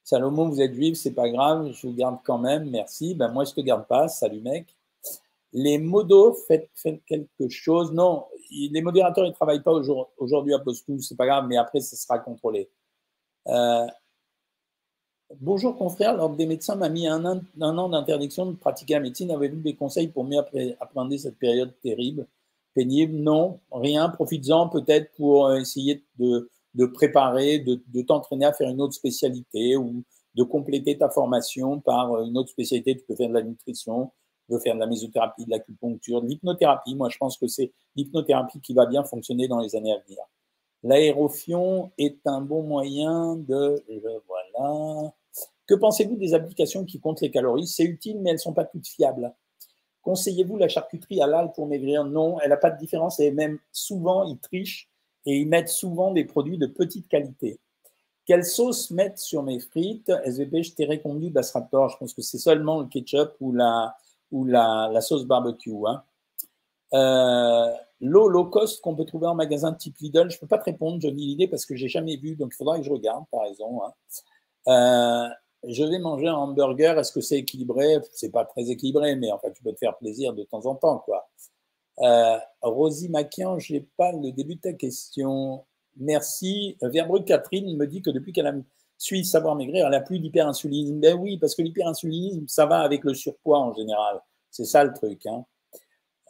Salomon, 0.05 0.49
vous 0.49 0.61
êtes 0.61 0.73
juif, 0.73 0.97
c'est 0.97 1.15
pas 1.15 1.29
grave, 1.29 1.73
je 1.73 1.87
vous 1.87 1.93
garde 1.93 2.19
quand 2.25 2.39
même, 2.39 2.71
merci. 2.71 3.15
Ben 3.15 3.29
moi, 3.29 3.45
je 3.45 3.53
te 3.53 3.61
garde 3.61 3.87
pas, 3.87 4.07
salut 4.09 4.41
mec. 4.41 4.77
Les 5.53 5.79
modos, 5.79 6.35
faites, 6.47 6.71
quelque 7.07 7.49
chose. 7.49 7.93
Non, 7.93 8.27
les 8.51 8.83
modérateurs, 8.83 9.27
ne 9.27 9.33
travaillent 9.33 9.63
pas 9.63 9.73
aujourd'hui 10.19 10.55
à 10.55 10.59
Postou, 10.59 11.01
c'est 11.01 11.17
pas 11.17 11.27
grave, 11.27 11.47
mais 11.49 11.57
après, 11.57 11.81
ça 11.81 11.97
sera 11.97 12.19
contrôlé. 12.19 12.71
Euh, 13.49 13.87
bonjour 15.41 15.77
confrère, 15.77 16.17
l'ordre 16.17 16.37
des 16.37 16.47
médecins 16.47 16.77
m'a 16.77 16.89
mis 16.89 17.07
un, 17.07 17.25
an, 17.25 17.89
d'interdiction 17.89 18.47
de 18.47 18.57
pratiquer 18.57 18.95
la 18.95 19.01
médecine. 19.01 19.31
Avez-vous 19.31 19.61
des 19.61 19.75
conseils 19.75 20.09
pour 20.09 20.25
mieux 20.25 20.39
appréhender 20.81 21.19
cette 21.19 21.39
période 21.39 21.73
terrible, 21.83 22.27
pénible? 22.75 23.15
Non, 23.15 23.61
rien. 23.71 24.09
Profites-en 24.09 24.69
peut-être 24.69 25.13
pour 25.17 25.53
essayer 25.55 26.05
de 26.19 26.87
préparer, 26.87 27.59
de, 27.61 28.03
t'entraîner 28.03 28.47
à 28.47 28.53
faire 28.53 28.71
une 28.71 28.81
autre 28.81 28.95
spécialité 28.95 29.77
ou 29.77 30.05
de 30.35 30.43
compléter 30.43 30.99
ta 30.99 31.09
formation 31.09 31.81
par 31.81 32.23
une 32.23 32.37
autre 32.37 32.51
spécialité. 32.51 32.97
Tu 32.97 33.05
peux 33.05 33.17
faire 33.17 33.29
de 33.29 33.35
la 33.35 33.43
nutrition, 33.43 34.13
peux 34.47 34.59
faire 34.59 34.75
de 34.75 34.81
la 34.81 34.87
mésothérapie, 34.87 35.45
de 35.45 35.51
l'acupuncture, 35.51 36.23
de 36.23 36.29
l'hypnothérapie. 36.29 36.95
Moi, 36.95 37.09
je 37.09 37.19
pense 37.19 37.37
que 37.37 37.47
c'est 37.47 37.73
l'hypnothérapie 37.95 38.61
qui 38.61 38.75
va 38.75 38.87
bien 38.87 39.05
fonctionner 39.05 39.49
dans 39.49 39.61
les 39.61 39.77
années 39.77 39.93
à 39.93 39.99
venir. 39.99 40.23
L'aérofion 40.83 41.91
est 41.99 42.19
un 42.27 42.41
bon 42.41 42.63
moyen 42.63 43.37
de... 43.37 43.83
Voilà. 44.29 45.13
Que 45.67 45.75
pensez-vous 45.75 46.17
des 46.17 46.35
applications 46.35 46.85
qui 46.85 47.01
comptent 47.01 47.21
les 47.21 47.31
calories? 47.31 47.67
C'est 47.67 47.85
utile, 47.85 48.21
mais 48.21 48.31
elles 48.31 48.37
ne 48.37 48.41
sont 48.41 48.53
pas 48.53 48.65
toutes 48.65 48.87
fiables. 48.87 49.35
Conseillez-vous 50.03 50.57
la 50.57 50.69
charcuterie 50.69 51.21
halal 51.21 51.51
pour 51.53 51.67
maigrir? 51.67 52.05
Non, 52.05 52.39
elle 52.41 52.51
n'a 52.51 52.57
pas 52.57 52.71
de 52.71 52.79
différence 52.79 53.19
et 53.19 53.33
même 53.33 53.59
souvent, 53.73 54.25
ils 54.25 54.39
trichent 54.39 54.89
et 55.25 55.39
ils 55.39 55.49
mettent 55.49 55.69
souvent 55.69 56.13
des 56.13 56.25
produits 56.25 56.59
de 56.59 56.67
petite 56.67 57.09
qualité. 57.09 57.59
Quelle 58.25 58.45
sauce 58.45 58.91
mettre 58.91 59.19
sur 59.19 59.43
mes 59.43 59.59
frites? 59.59 60.13
SVP, 60.25 60.63
je 60.63 60.75
t'ai 60.75 60.85
répondu 60.85 61.31
Basraptor. 61.31 61.89
Je 61.89 61.97
pense 61.97 62.15
que 62.15 62.23
c'est 62.23 62.39
seulement 62.39 62.81
le 62.81 62.87
ketchup 62.87 63.35
ou 63.41 63.53
la, 63.53 63.97
ou 64.31 64.45
la, 64.45 65.01
sauce 65.01 65.25
barbecue. 65.25 65.73
Hein. 65.87 66.03
Euh, 66.93 67.75
l'eau 68.01 68.29
low 68.29 68.47
cost 68.47 68.81
qu'on 68.81 68.95
peut 68.95 69.05
trouver 69.05 69.27
en 69.27 69.35
magasin 69.35 69.73
type 69.73 69.97
Lidl, 69.99 70.31
je 70.31 70.37
ne 70.37 70.41
peux 70.41 70.47
pas 70.47 70.59
te 70.59 70.65
répondre, 70.65 71.01
je 71.01 71.09
dis 71.09 71.27
l'idée 71.27 71.49
parce 71.49 71.67
que 71.67 71.75
j'ai 71.75 71.89
jamais 71.89 72.17
vu, 72.17 72.37
donc 72.37 72.53
il 72.53 72.57
faudra 72.57 72.79
que 72.79 72.85
je 72.85 72.91
regarde, 72.91 73.25
par 73.31 73.43
raison. 73.43 73.83
Hein. 73.83 73.93
Euh, 74.69 75.29
je 75.69 75.85
vais 75.85 75.99
manger 75.99 76.29
un 76.29 76.35
hamburger, 76.35 76.99
est-ce 76.99 77.13
que 77.13 77.21
c'est 77.21 77.39
équilibré? 77.39 77.99
C'est 78.13 78.31
pas 78.31 78.45
très 78.45 78.71
équilibré, 78.71 79.17
mais 79.17 79.33
enfin, 79.33 79.49
tu 79.51 79.63
peux 79.63 79.73
te 79.73 79.79
faire 79.79 79.97
plaisir 79.97 80.33
de 80.33 80.45
temps 80.45 80.67
en 80.67 80.75
temps, 80.75 80.99
quoi. 80.99 81.29
Euh, 82.01 82.39
Rosie 82.61 83.09
Maquian, 83.09 83.59
je 83.59 83.75
n'ai 83.75 83.81
pas 83.97 84.13
le 84.13 84.31
début 84.33 84.57
de 84.57 84.61
ta 84.61 84.73
question. 84.75 85.65
Merci. 85.97 86.77
Verbrugge 86.83 87.25
Catherine 87.25 87.75
me 87.77 87.87
dit 87.87 88.03
que 88.03 88.11
depuis 88.11 88.33
qu'elle 88.33 88.47
a 88.47 88.53
suivi 88.99 89.25
Savoir 89.25 89.57
Maigrir, 89.57 89.87
elle 89.87 89.93
n'a 89.93 90.01
plus 90.01 90.19
d'hyperinsulinisme. 90.19 91.01
Ben 91.01 91.15
oui, 91.15 91.39
parce 91.39 91.55
que 91.55 91.63
l'hyperinsulinisme, 91.63 92.47
ça 92.49 92.67
va 92.67 92.81
avec 92.81 93.05
le 93.05 93.15
surpoids 93.15 93.61
en 93.61 93.75
général. 93.75 94.21
C'est 94.51 94.65
ça 94.65 94.85
le 94.85 94.93
truc. 94.93 95.27
Hein. 95.27 95.45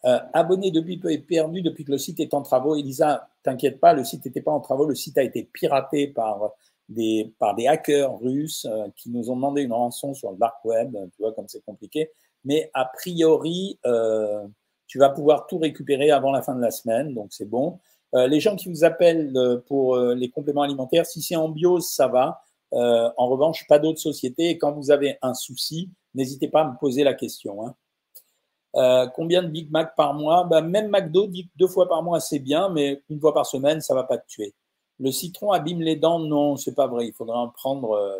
Euh, 0.04 0.20
abonné 0.34 0.70
depuis 0.70 0.98
peu 0.98 1.10
et 1.10 1.18
perdu 1.18 1.62
depuis 1.62 1.84
que 1.84 1.90
le 1.90 1.98
site 1.98 2.20
est 2.20 2.32
en 2.32 2.42
travaux. 2.42 2.76
Elisa, 2.76 3.28
t'inquiète 3.42 3.80
pas, 3.80 3.92
le 3.92 4.04
site 4.04 4.24
n'était 4.24 4.40
pas 4.40 4.52
en 4.52 4.60
travaux, 4.60 4.86
le 4.86 4.94
site 4.94 5.18
a 5.18 5.22
été 5.22 5.48
piraté 5.52 6.06
par 6.06 6.52
des, 6.88 7.34
hackers 7.66 8.16
russes 8.20 8.66
euh, 8.70 8.86
qui 8.94 9.10
nous 9.10 9.30
ont 9.30 9.34
demandé 9.36 9.62
une 9.62 9.72
rançon 9.72 10.14
sur 10.14 10.30
le 10.30 10.38
dark 10.38 10.64
web, 10.64 10.96
tu 11.12 11.22
vois 11.22 11.32
comme 11.32 11.48
c'est 11.48 11.64
compliqué. 11.64 12.10
Mais 12.44 12.70
a 12.74 12.84
priori, 12.84 13.80
euh, 13.84 14.46
tu 14.86 14.98
vas 14.98 15.08
pouvoir 15.08 15.48
tout 15.48 15.58
récupérer 15.58 16.12
avant 16.12 16.30
la 16.30 16.42
fin 16.42 16.54
de 16.54 16.60
la 16.60 16.70
semaine, 16.70 17.12
donc 17.12 17.28
c'est 17.30 17.48
bon. 17.48 17.80
Les 18.12 18.40
gens 18.40 18.56
qui 18.56 18.70
vous 18.70 18.84
appellent 18.84 19.60
pour 19.66 19.98
les 19.98 20.30
compléments 20.30 20.62
alimentaires, 20.62 21.04
si 21.04 21.20
c'est 21.20 21.36
en 21.36 21.50
bio, 21.50 21.80
ça 21.80 22.06
va. 22.06 22.40
En 22.72 23.28
revanche, 23.28 23.66
pas 23.68 23.78
d'autres 23.78 24.00
sociétés. 24.00 24.58
Quand 24.58 24.72
vous 24.72 24.90
avez 24.90 25.18
un 25.22 25.34
souci, 25.34 25.90
n'hésitez 26.14 26.48
pas 26.48 26.62
à 26.62 26.70
me 26.70 26.78
poser 26.78 27.04
la 27.04 27.14
question. 27.14 27.66
Hein. 27.66 29.08
combien 29.14 29.42
de 29.42 29.48
Big 29.48 29.70
Mac 29.70 29.94
par 29.96 30.14
mois? 30.14 30.44
Ben, 30.44 30.62
Même 30.62 30.90
McDo 30.90 31.26
dit 31.26 31.48
deux 31.56 31.68
fois 31.68 31.88
par 31.88 32.02
mois, 32.02 32.20
c'est 32.20 32.38
bien, 32.38 32.68
mais 32.68 33.02
une 33.08 33.20
fois 33.20 33.32
par 33.32 33.46
semaine, 33.46 33.80
ça 33.80 33.94
va 33.94 34.04
pas 34.04 34.18
te 34.18 34.26
tuer. 34.26 34.54
Le 34.98 35.10
citron 35.10 35.52
abîme 35.52 35.82
les 35.82 35.96
dents? 35.96 36.18
Non, 36.18 36.56
c'est 36.56 36.74
pas 36.74 36.86
vrai. 36.86 37.06
Il 37.06 37.12
faudra 37.12 37.38
en 37.38 37.48
prendre 37.48 37.92
euh, 37.92 38.16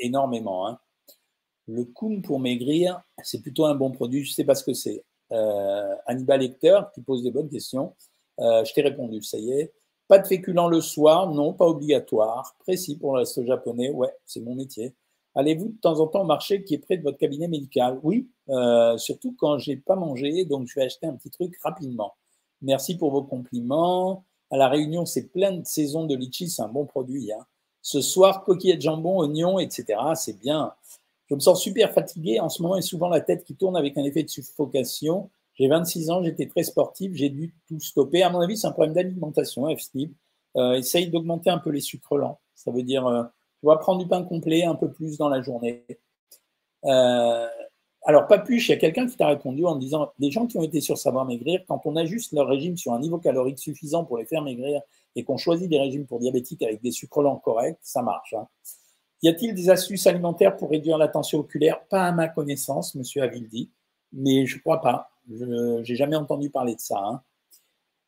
énormément. 0.00 0.66
Hein. 0.66 0.78
Le 1.68 1.84
Kuhn 1.84 2.22
pour 2.22 2.40
maigrir, 2.40 3.00
c'est 3.22 3.40
plutôt 3.40 3.64
un 3.66 3.74
bon 3.74 3.90
produit. 3.92 4.24
Je 4.24 4.30
ne 4.30 4.34
sais 4.34 4.44
pas 4.44 4.54
ce 4.54 4.64
que 4.64 4.74
c'est. 4.74 5.04
Euh, 5.32 5.94
Hannibal 6.06 6.40
Lecter 6.40 6.80
qui 6.94 7.02
pose 7.02 7.22
des 7.22 7.30
bonnes 7.30 7.48
questions. 7.48 7.94
Euh, 8.40 8.64
je 8.64 8.72
t'ai 8.72 8.82
répondu, 8.82 9.22
ça 9.22 9.38
y 9.38 9.52
est. 9.52 9.72
Pas 10.08 10.18
de 10.18 10.26
féculents 10.26 10.68
le 10.68 10.80
soir, 10.80 11.30
non, 11.30 11.52
pas 11.52 11.66
obligatoire. 11.66 12.54
Précis 12.60 12.96
pour 12.96 13.16
le 13.16 13.24
japonais, 13.44 13.90
ouais, 13.90 14.12
c'est 14.24 14.40
mon 14.40 14.54
métier. 14.54 14.94
Allez-vous 15.34 15.68
de 15.68 15.80
temps 15.80 16.00
en 16.00 16.06
temps 16.06 16.22
au 16.22 16.26
marché 16.26 16.64
qui 16.64 16.74
est 16.74 16.78
près 16.78 16.96
de 16.96 17.02
votre 17.02 17.18
cabinet 17.18 17.48
médical? 17.48 17.98
Oui, 18.02 18.28
surtout 18.96 19.34
quand 19.38 19.58
j'ai 19.58 19.76
pas 19.76 19.96
mangé, 19.96 20.44
donc 20.44 20.66
je 20.68 20.74
vais 20.74 20.86
acheter 20.86 21.06
un 21.06 21.14
petit 21.14 21.30
truc 21.30 21.56
rapidement. 21.62 22.14
Merci 22.62 22.96
pour 22.96 23.10
vos 23.10 23.22
compliments. 23.22 24.24
À 24.50 24.56
La 24.56 24.68
Réunion, 24.68 25.04
c'est 25.04 25.26
plein 25.26 25.52
de 25.52 25.66
saisons 25.66 26.06
de 26.06 26.14
litchi, 26.14 26.48
c'est 26.48 26.62
un 26.62 26.68
bon 26.68 26.86
produit. 26.86 27.32
Hein. 27.32 27.44
Ce 27.82 28.00
soir, 28.00 28.44
coquillettes 28.44 28.80
jambon, 28.80 29.18
oignons, 29.18 29.58
etc. 29.58 29.98
C'est 30.14 30.38
bien. 30.38 30.72
Je 31.28 31.34
me 31.34 31.40
sens 31.40 31.60
super 31.60 31.92
fatigué 31.92 32.38
en 32.38 32.48
ce 32.48 32.62
moment 32.62 32.76
et 32.76 32.82
souvent 32.82 33.08
la 33.08 33.20
tête 33.20 33.44
qui 33.44 33.56
tourne 33.56 33.76
avec 33.76 33.98
un 33.98 34.04
effet 34.04 34.22
de 34.22 34.28
suffocation. 34.28 35.30
J'ai 35.56 35.68
26 35.68 36.10
ans, 36.10 36.22
j'étais 36.22 36.46
très 36.46 36.62
sportif, 36.62 37.12
j'ai 37.14 37.30
dû 37.30 37.54
tout 37.66 37.80
stopper. 37.80 38.22
À 38.22 38.30
mon 38.30 38.40
avis, 38.40 38.56
c'est 38.56 38.66
un 38.66 38.72
problème 38.72 38.94
d'alimentation, 38.94 39.74
F-Steve. 39.74 40.10
Euh, 40.56 40.74
essaye 40.74 41.08
d'augmenter 41.08 41.50
un 41.50 41.58
peu 41.58 41.70
les 41.70 41.80
sucres 41.80 42.16
lents. 42.16 42.40
Ça 42.54 42.70
veut 42.70 42.82
dire, 42.82 43.06
euh, 43.06 43.24
tu 43.60 43.66
vas 43.66 43.76
prendre 43.76 44.02
du 44.02 44.08
pain 44.08 44.22
complet 44.22 44.64
un 44.64 44.74
peu 44.74 44.90
plus 44.90 45.18
dans 45.18 45.28
la 45.28 45.42
journée. 45.42 45.84
Euh, 46.84 47.46
alors, 48.02 48.26
Papuche, 48.26 48.68
il 48.68 48.72
y 48.72 48.74
a 48.74 48.78
quelqu'un 48.78 49.06
qui 49.06 49.16
t'a 49.16 49.26
répondu 49.26 49.64
en 49.64 49.76
disant 49.76 50.12
des 50.18 50.30
gens 50.30 50.46
qui 50.46 50.56
ont 50.58 50.62
été 50.62 50.80
sur 50.80 50.96
Savoir 50.96 51.24
Maigrir, 51.24 51.62
quand 51.66 51.80
on 51.86 51.96
ajuste 51.96 52.32
leur 52.32 52.46
régime 52.46 52.76
sur 52.76 52.92
un 52.92 53.00
niveau 53.00 53.18
calorique 53.18 53.58
suffisant 53.58 54.04
pour 54.04 54.18
les 54.18 54.26
faire 54.26 54.42
maigrir 54.42 54.80
et 55.16 55.24
qu'on 55.24 55.36
choisit 55.36 55.68
des 55.68 55.78
régimes 55.78 56.06
pour 56.06 56.20
diabétiques 56.20 56.62
avec 56.62 56.82
des 56.82 56.92
sucres 56.92 57.22
lents 57.22 57.36
corrects, 57.36 57.78
ça 57.82 58.02
marche. 58.02 58.34
Hein. 58.34 58.46
Y 59.22 59.28
a-t-il 59.28 59.54
des 59.54 59.70
astuces 59.70 60.06
alimentaires 60.06 60.56
pour 60.56 60.70
réduire 60.70 60.98
la 60.98 61.08
tension 61.08 61.40
oculaire? 61.40 61.82
Pas 61.88 62.04
à 62.04 62.12
ma 62.12 62.28
connaissance, 62.28 62.94
monsieur 62.94 63.22
Avildi, 63.22 63.70
mais 64.12 64.46
je 64.46 64.60
crois 64.60 64.80
pas. 64.80 65.10
Je 65.30 65.44
n'ai 65.44 65.96
jamais 65.96 66.16
entendu 66.16 66.50
parler 66.50 66.74
de 66.74 66.80
ça. 66.80 66.98
Hein. 66.98 67.22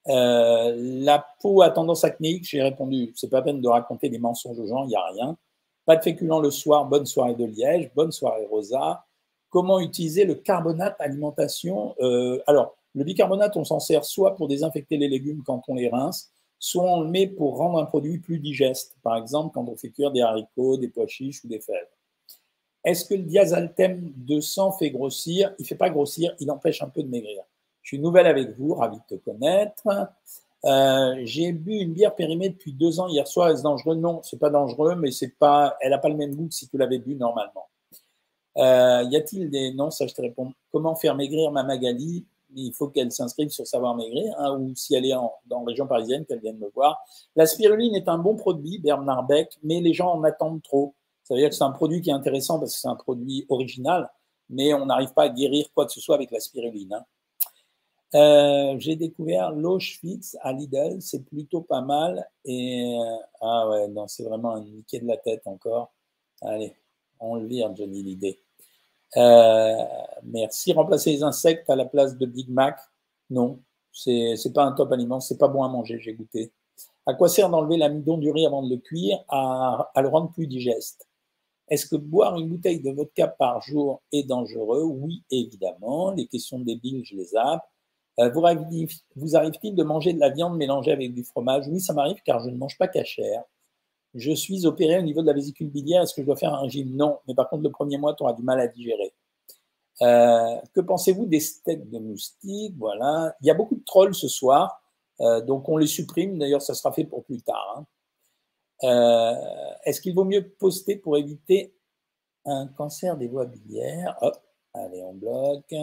Euh, 0.08 0.74
la 0.76 1.26
peau 1.40 1.62
a 1.62 1.70
tendance 1.70 2.04
acnéique, 2.04 2.48
j'ai 2.48 2.62
répondu, 2.62 3.12
c'est 3.14 3.28
pas 3.28 3.42
peine 3.42 3.60
de 3.60 3.68
raconter 3.68 4.08
des 4.08 4.18
mensonges 4.18 4.58
aux 4.58 4.66
gens, 4.66 4.84
il 4.84 4.88
n'y 4.88 4.96
a 4.96 5.04
rien. 5.12 5.36
Pas 5.84 5.96
de 5.96 6.02
féculents 6.02 6.40
le 6.40 6.50
soir, 6.50 6.86
bonne 6.86 7.06
soirée 7.06 7.34
de 7.34 7.44
Liège, 7.44 7.90
bonne 7.94 8.12
soirée 8.12 8.46
Rosa. 8.46 9.04
Comment 9.50 9.80
utiliser 9.80 10.24
le 10.24 10.34
carbonate 10.34 10.96
alimentation 11.00 11.94
euh, 12.00 12.38
Alors, 12.46 12.76
le 12.94 13.04
bicarbonate, 13.04 13.56
on 13.56 13.64
s'en 13.64 13.80
sert 13.80 14.04
soit 14.04 14.34
pour 14.36 14.48
désinfecter 14.48 14.96
les 14.96 15.08
légumes 15.08 15.42
quand 15.44 15.62
on 15.68 15.74
les 15.74 15.88
rince, 15.88 16.32
soit 16.58 16.82
on 16.82 17.02
le 17.02 17.08
met 17.08 17.26
pour 17.26 17.56
rendre 17.56 17.78
un 17.78 17.84
produit 17.84 18.18
plus 18.18 18.38
digeste. 18.38 18.96
Par 19.02 19.16
exemple, 19.16 19.52
quand 19.54 19.68
on 19.68 19.76
fait 19.76 19.90
cuire 19.90 20.10
des 20.10 20.20
haricots, 20.20 20.76
des 20.76 20.88
pois 20.88 21.06
chiches 21.06 21.44
ou 21.44 21.48
des 21.48 21.60
fèves. 21.60 21.88
Est-ce 22.84 23.04
que 23.04 23.14
le 23.14 23.22
diazaltem 23.22 24.12
200 24.16 24.72
fait 24.72 24.90
grossir? 24.90 25.54
Il 25.58 25.62
ne 25.62 25.66
fait 25.66 25.74
pas 25.74 25.90
grossir, 25.90 26.34
il 26.40 26.50
empêche 26.50 26.82
un 26.82 26.88
peu 26.88 27.02
de 27.02 27.08
maigrir. 27.08 27.42
Je 27.82 27.88
suis 27.88 27.98
nouvelle 27.98 28.26
avec 28.26 28.56
vous, 28.58 28.74
ravi 28.74 28.98
de 28.98 29.16
te 29.16 29.22
connaître. 29.22 29.88
Euh, 30.64 31.14
j'ai 31.24 31.52
bu 31.52 31.74
une 31.74 31.92
bière 31.92 32.14
périmée 32.14 32.48
depuis 32.48 32.72
deux 32.72 33.00
ans 33.00 33.08
hier 33.08 33.26
soir. 33.26 33.50
Est-ce 33.50 33.62
dangereux? 33.62 33.94
Non, 33.94 34.20
c'est 34.22 34.38
pas 34.38 34.50
dangereux, 34.50 34.96
mais 34.96 35.10
elle 35.80 35.90
n'a 35.90 35.98
pas 35.98 36.08
le 36.08 36.16
même 36.16 36.34
goût 36.34 36.48
que 36.48 36.54
si 36.54 36.68
tu 36.68 36.76
l'avais 36.76 36.98
bu 36.98 37.14
normalement. 37.14 37.66
Euh, 38.56 39.04
y 39.04 39.16
a-t-il 39.16 39.50
des. 39.50 39.72
Non, 39.72 39.90
ça 39.90 40.06
je 40.06 40.14
te 40.14 40.20
réponds. 40.20 40.52
Comment 40.72 40.96
faire 40.96 41.14
maigrir 41.14 41.50
ma 41.52 41.62
Magali? 41.62 42.24
Il 42.54 42.72
faut 42.72 42.88
qu'elle 42.88 43.12
s'inscrive 43.12 43.50
sur 43.50 43.66
Savoir 43.66 43.94
Maigrir, 43.94 44.34
hein, 44.38 44.56
ou 44.58 44.74
si 44.74 44.94
elle 44.94 45.04
est 45.04 45.14
en, 45.14 45.34
dans 45.46 45.62
région 45.64 45.86
parisienne, 45.86 46.24
qu'elle 46.24 46.40
vienne 46.40 46.56
me 46.56 46.70
voir. 46.74 46.98
La 47.36 47.44
spiruline 47.44 47.94
est 47.94 48.08
un 48.08 48.16
bon 48.16 48.36
produit, 48.36 48.78
Bernard 48.78 49.26
Beck, 49.26 49.58
mais 49.62 49.80
les 49.80 49.92
gens 49.92 50.12
en 50.12 50.24
attendent 50.24 50.62
trop. 50.62 50.94
Ça 51.28 51.34
veut 51.34 51.40
dire 51.40 51.50
que 51.50 51.54
c'est 51.54 51.64
un 51.64 51.72
produit 51.72 52.00
qui 52.00 52.08
est 52.08 52.14
intéressant 52.14 52.58
parce 52.58 52.72
que 52.72 52.80
c'est 52.80 52.88
un 52.88 52.96
produit 52.96 53.44
original, 53.50 54.10
mais 54.48 54.72
on 54.72 54.86
n'arrive 54.86 55.12
pas 55.12 55.24
à 55.24 55.28
guérir 55.28 55.70
quoi 55.74 55.84
que 55.84 55.92
ce 55.92 56.00
soit 56.00 56.14
avec 56.14 56.30
la 56.30 56.40
spiruline. 56.40 56.94
Hein. 56.94 57.04
Euh, 58.14 58.76
j'ai 58.78 58.96
découvert 58.96 59.52
l'Auschwitz 59.52 60.38
à 60.40 60.54
Lidl, 60.54 61.02
c'est 61.02 61.26
plutôt 61.26 61.60
pas 61.60 61.82
mal. 61.82 62.26
Et 62.46 62.96
euh, 62.98 63.16
ah 63.42 63.68
ouais, 63.68 63.88
non, 63.88 64.08
c'est 64.08 64.22
vraiment 64.22 64.54
un 64.54 64.64
niqué 64.64 65.00
de 65.00 65.06
la 65.06 65.18
tête 65.18 65.42
encore. 65.44 65.92
Allez, 66.40 66.74
on 67.20 67.34
le 67.34 67.46
vire, 67.46 67.76
Johnny 67.76 68.02
l'idée. 68.02 68.40
Euh, 69.18 69.84
merci. 70.22 70.72
Remplacer 70.72 71.12
les 71.12 71.22
insectes 71.22 71.68
à 71.68 71.76
la 71.76 71.84
place 71.84 72.16
de 72.16 72.24
Big 72.24 72.48
Mac? 72.48 72.78
Non, 73.28 73.60
c'est 73.92 74.52
pas 74.54 74.64
un 74.64 74.72
top 74.72 74.92
aliment, 74.92 75.20
c'est 75.20 75.36
pas 75.36 75.48
bon 75.48 75.62
à 75.62 75.68
manger, 75.68 75.98
j'ai 76.00 76.14
goûté. 76.14 76.52
À 77.04 77.12
quoi 77.12 77.28
sert 77.28 77.50
d'enlever 77.50 77.76
l'amidon 77.76 78.16
du 78.16 78.30
riz 78.30 78.46
avant 78.46 78.62
de 78.62 78.70
le 78.70 78.80
cuire? 78.80 79.22
À, 79.28 79.90
le 80.00 80.08
rendre 80.08 80.32
plus 80.32 80.46
digeste 80.46 81.07
Est-ce 81.70 81.86
que 81.86 81.96
boire 81.96 82.38
une 82.38 82.48
bouteille 82.48 82.80
de 82.80 82.90
vodka 82.90 83.28
par 83.28 83.60
jour 83.62 84.02
est 84.12 84.24
dangereux? 84.24 84.82
Oui, 84.84 85.22
évidemment. 85.30 86.12
Les 86.12 86.26
questions 86.26 86.58
débiles, 86.58 87.04
je 87.04 87.16
les 87.16 87.24
zappe. 87.24 87.64
Euh, 88.20 88.30
vous 88.30 89.36
arrive-t-il 89.36 89.74
de 89.74 89.82
manger 89.84 90.12
de 90.12 90.20
la 90.20 90.30
viande 90.30 90.56
mélangée 90.56 90.92
avec 90.92 91.14
du 91.14 91.24
fromage? 91.24 91.68
Oui, 91.68 91.80
ça 91.80 91.92
m'arrive 91.92 92.20
car 92.24 92.40
je 92.40 92.50
ne 92.50 92.56
mange 92.56 92.76
pas 92.78 92.88
cachère 92.88 93.44
je 94.14 94.32
suis 94.32 94.66
opéré 94.66 94.98
au 94.98 95.02
niveau 95.02 95.22
de 95.22 95.26
la 95.26 95.32
vésicule 95.32 95.68
biliaire, 95.68 96.02
est-ce 96.02 96.14
que 96.14 96.22
je 96.22 96.26
dois 96.26 96.36
faire 96.36 96.54
un 96.54 96.60
régime? 96.60 96.94
Non, 96.94 97.18
mais 97.26 97.34
par 97.34 97.48
contre, 97.48 97.62
le 97.62 97.70
premier 97.70 97.98
mois, 97.98 98.14
tu 98.14 98.22
auras 98.22 98.32
du 98.32 98.42
mal 98.42 98.60
à 98.60 98.66
digérer. 98.66 99.12
Euh, 100.02 100.56
que 100.74 100.80
pensez-vous 100.80 101.26
des 101.26 101.40
steaks 101.40 101.90
de 101.90 101.98
moustique 101.98 102.74
Voilà. 102.78 103.34
Il 103.40 103.46
y 103.46 103.50
a 103.50 103.54
beaucoup 103.54 103.74
de 103.74 103.84
trolls 103.84 104.14
ce 104.14 104.28
soir, 104.28 104.80
euh, 105.20 105.40
donc 105.40 105.68
on 105.68 105.76
les 105.76 105.86
supprime. 105.86 106.38
D'ailleurs, 106.38 106.62
ça 106.62 106.74
sera 106.74 106.92
fait 106.92 107.04
pour 107.04 107.24
plus 107.24 107.42
tard. 107.42 107.76
Hein. 107.78 107.86
Euh, 108.84 109.34
est-ce 109.84 110.00
qu'il 110.00 110.14
vaut 110.14 110.24
mieux 110.24 110.48
poster 110.48 110.96
pour 110.96 111.16
éviter 111.16 111.74
un 112.44 112.68
cancer 112.68 113.16
des 113.16 113.28
voies 113.28 113.46
biliaires? 113.46 114.16
Hop, 114.20 114.36
allez, 114.74 115.02
on 115.02 115.14
bloque. 115.14 115.74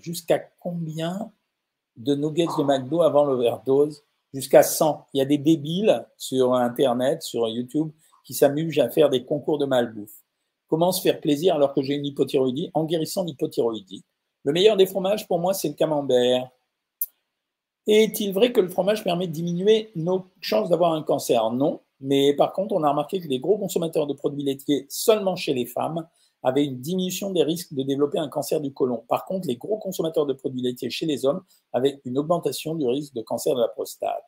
Jusqu'à 0.00 0.38
combien 0.60 1.32
de 1.96 2.14
nuggets 2.14 2.46
de 2.58 2.62
McDo 2.62 3.02
avant 3.02 3.24
l'overdose? 3.24 4.02
Jusqu'à 4.32 4.62
100. 4.62 5.08
Il 5.12 5.18
y 5.18 5.20
a 5.20 5.26
des 5.26 5.38
débiles 5.38 6.06
sur 6.16 6.54
Internet, 6.54 7.22
sur 7.22 7.48
YouTube, 7.48 7.90
qui 8.24 8.32
s'amusent 8.32 8.78
à 8.78 8.88
faire 8.88 9.10
des 9.10 9.24
concours 9.24 9.58
de 9.58 9.66
malbouffe. 9.66 10.22
Comment 10.68 10.92
se 10.92 11.02
faire 11.02 11.20
plaisir 11.20 11.56
alors 11.56 11.74
que 11.74 11.82
j'ai 11.82 11.94
une 11.94 12.06
hypothyroïdie? 12.06 12.70
En 12.74 12.84
guérissant 12.84 13.24
l'hypothyroïdie. 13.24 14.04
Le 14.44 14.52
meilleur 14.52 14.76
des 14.76 14.86
fromages, 14.86 15.26
pour 15.26 15.40
moi, 15.40 15.52
c'est 15.52 15.68
le 15.68 15.74
camembert. 15.74 16.48
Est-il 17.92 18.32
vrai 18.32 18.52
que 18.52 18.60
le 18.60 18.68
fromage 18.68 19.02
permet 19.02 19.26
de 19.26 19.32
diminuer 19.32 19.90
nos 19.96 20.26
chances 20.40 20.68
d'avoir 20.68 20.92
un 20.92 21.02
cancer? 21.02 21.50
Non. 21.50 21.80
Mais 21.98 22.34
par 22.34 22.52
contre, 22.52 22.72
on 22.72 22.84
a 22.84 22.88
remarqué 22.88 23.18
que 23.18 23.26
les 23.26 23.40
gros 23.40 23.58
consommateurs 23.58 24.06
de 24.06 24.14
produits 24.14 24.44
laitiers 24.44 24.86
seulement 24.88 25.34
chez 25.34 25.54
les 25.54 25.66
femmes 25.66 26.06
avaient 26.44 26.64
une 26.64 26.80
diminution 26.80 27.32
des 27.32 27.42
risques 27.42 27.74
de 27.74 27.82
développer 27.82 28.20
un 28.20 28.28
cancer 28.28 28.60
du 28.60 28.72
côlon. 28.72 29.02
Par 29.08 29.24
contre, 29.24 29.48
les 29.48 29.56
gros 29.56 29.76
consommateurs 29.78 30.24
de 30.24 30.34
produits 30.34 30.62
laitiers 30.62 30.88
chez 30.88 31.04
les 31.04 31.26
hommes 31.26 31.42
avaient 31.72 32.00
une 32.04 32.16
augmentation 32.16 32.76
du 32.76 32.86
risque 32.86 33.12
de 33.12 33.22
cancer 33.22 33.56
de 33.56 33.60
la 33.60 33.66
prostate. 33.66 34.22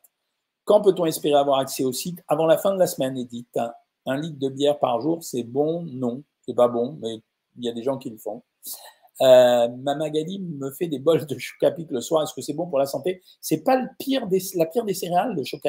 Quand 0.65 0.81
peut-on 0.81 1.05
espérer 1.05 1.39
avoir 1.39 1.59
accès 1.59 1.85
au 1.85 1.93
site 1.93 2.19
Avant 2.27 2.45
la 2.45 2.57
fin 2.57 2.73
de 2.73 2.79
la 2.79 2.87
semaine, 2.87 3.17
Edith? 3.17 3.57
Un, 4.05 4.17
litre 4.17 4.39
de 4.39 4.49
bière 4.49 4.77
par 4.77 4.99
jour, 4.99 5.23
c'est 5.23 5.43
bon? 5.43 5.83
Non, 5.83 6.21
c'est 6.45 6.53
pas 6.53 6.67
bon, 6.67 6.97
mais 7.01 7.21
il 7.57 7.63
y 7.63 7.69
a 7.69 7.71
des 7.71 7.83
gens 7.83 7.97
qui 7.97 8.09
le 8.09 8.17
font. 8.17 8.43
Euh, 9.23 9.69
ma 9.69 9.95
Magali 9.95 10.39
me 10.39 10.69
fait 10.71 10.87
des 10.87 10.99
bols 10.99 11.25
de 11.25 11.37
choc 11.37 11.73
le 11.89 12.01
soir. 12.01 12.23
Est-ce 12.23 12.33
que 12.33 12.41
c'est 12.41 12.53
bon 12.53 12.67
pour 12.67 12.79
la 12.79 12.85
santé? 12.85 13.21
C'est 13.39 13.63
pas 13.63 13.77
le 13.77 13.87
pire 13.97 14.27
la 14.55 14.65
pire 14.65 14.83
des 14.83 14.93
céréales, 14.93 15.33
le 15.33 15.43
choc 15.45 15.61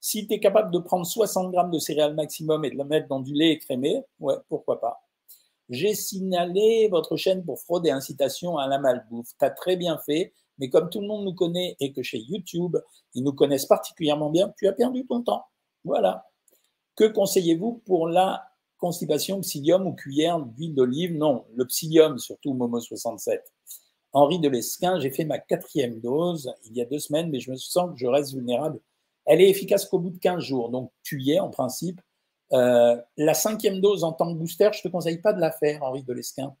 Si 0.00 0.26
tu 0.26 0.34
es 0.34 0.40
capable 0.40 0.70
de 0.70 0.78
prendre 0.78 1.04
60 1.04 1.50
grammes 1.50 1.70
de 1.70 1.80
céréales 1.80 2.14
maximum 2.14 2.64
et 2.64 2.70
de 2.70 2.76
la 2.76 2.84
mettre 2.84 3.08
dans 3.08 3.20
du 3.20 3.34
lait 3.34 3.52
écrémé, 3.52 4.02
ouais, 4.20 4.36
pourquoi 4.48 4.80
pas. 4.80 5.02
J'ai 5.68 5.94
signalé 5.94 6.88
votre 6.88 7.16
chaîne 7.16 7.44
pour 7.44 7.60
fraude 7.60 7.84
et 7.86 7.90
incitation 7.90 8.56
à 8.56 8.68
la 8.68 8.78
malbouffe. 8.78 9.30
Tu 9.36 9.44
as 9.44 9.50
très 9.50 9.76
bien 9.76 9.98
fait, 9.98 10.32
mais 10.58 10.70
comme 10.70 10.88
tout 10.88 11.00
le 11.00 11.08
monde 11.08 11.24
nous 11.24 11.34
connaît 11.34 11.76
et 11.80 11.92
que 11.92 12.02
chez 12.02 12.18
YouTube, 12.18 12.76
ils 13.14 13.24
nous 13.24 13.32
connaissent 13.32 13.66
particulièrement 13.66 14.30
bien, 14.30 14.52
tu 14.56 14.68
as 14.68 14.72
perdu 14.72 15.04
ton 15.06 15.22
temps. 15.22 15.44
Voilà. 15.84 16.24
Que 16.94 17.04
conseillez-vous 17.04 17.82
pour 17.84 18.06
la 18.06 18.45
constipation, 18.78 19.40
psyllium 19.40 19.86
ou 19.86 19.92
cuillère 19.92 20.40
d'huile 20.40 20.74
d'olive? 20.74 21.16
Non, 21.16 21.44
le 21.54 21.64
psyllium, 21.66 22.18
surtout 22.18 22.54
Momo67. 22.54 23.40
Henri 24.12 24.38
de 24.38 24.48
Lesquin, 24.48 24.98
j'ai 24.98 25.10
fait 25.10 25.24
ma 25.24 25.38
quatrième 25.38 26.00
dose 26.00 26.52
il 26.64 26.76
y 26.76 26.80
a 26.80 26.84
deux 26.86 26.98
semaines, 26.98 27.28
mais 27.30 27.40
je 27.40 27.50
me 27.50 27.56
sens 27.56 27.90
que 27.92 27.98
je 27.98 28.06
reste 28.06 28.32
vulnérable. 28.32 28.80
Elle 29.26 29.40
est 29.40 29.50
efficace 29.50 29.86
qu'au 29.86 29.98
bout 29.98 30.10
de 30.10 30.18
15 30.18 30.42
jours, 30.42 30.70
donc 30.70 30.90
tu 31.02 31.20
y 31.20 31.32
es 31.32 31.40
en 31.40 31.50
principe. 31.50 32.00
Euh, 32.52 32.96
la 33.16 33.34
cinquième 33.34 33.80
dose 33.80 34.04
en 34.04 34.12
tant 34.12 34.32
que 34.32 34.38
booster, 34.38 34.70
je 34.72 34.78
ne 34.78 34.82
te 34.84 34.88
conseille 34.88 35.18
pas 35.18 35.32
de 35.32 35.40
la 35.40 35.50
faire, 35.50 35.82
Henri 35.82 36.02
de 36.02 36.12
Lesquin. 36.12 36.54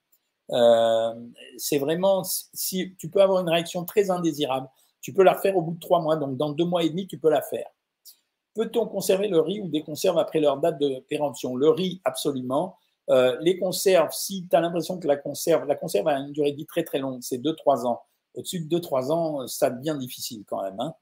Euh, 0.50 1.14
c'est 1.56 1.78
vraiment, 1.78 2.22
si 2.24 2.94
tu 2.98 3.08
peux 3.08 3.22
avoir 3.22 3.40
une 3.40 3.48
réaction 3.48 3.84
très 3.84 4.10
indésirable, 4.10 4.68
tu 5.00 5.12
peux 5.12 5.22
la 5.22 5.34
refaire 5.34 5.56
au 5.56 5.62
bout 5.62 5.74
de 5.74 5.80
trois 5.80 6.00
mois, 6.00 6.16
donc 6.16 6.36
dans 6.36 6.50
deux 6.50 6.64
mois 6.64 6.82
et 6.82 6.90
demi, 6.90 7.06
tu 7.06 7.18
peux 7.18 7.30
la 7.30 7.42
faire. 7.42 7.66
Peut-on 8.56 8.86
conserver 8.86 9.28
le 9.28 9.38
riz 9.38 9.60
ou 9.60 9.68
des 9.68 9.82
conserves 9.82 10.18
après 10.18 10.40
leur 10.40 10.56
date 10.56 10.80
de 10.80 11.00
péremption? 11.10 11.56
Le 11.56 11.68
riz, 11.68 12.00
absolument. 12.04 12.78
Euh, 13.10 13.36
les 13.42 13.58
conserves, 13.58 14.12
si 14.12 14.46
tu 14.48 14.56
as 14.56 14.62
l'impression 14.62 14.98
que 14.98 15.06
la 15.06 15.16
conserve, 15.16 15.66
la 15.66 15.74
conserve 15.74 16.08
a 16.08 16.18
une 16.18 16.32
durée 16.32 16.52
de 16.52 16.56
vie 16.56 16.64
très 16.64 16.82
très 16.82 16.98
longue, 16.98 17.18
c'est 17.20 17.36
2-3 17.36 17.86
ans. 17.86 18.00
Au-dessus 18.34 18.60
de 18.60 18.78
2-3 18.78 19.12
ans, 19.12 19.46
ça 19.46 19.68
devient 19.68 19.96
difficile 19.98 20.42
quand 20.46 20.62
même. 20.62 20.80
Hein. 20.80 20.94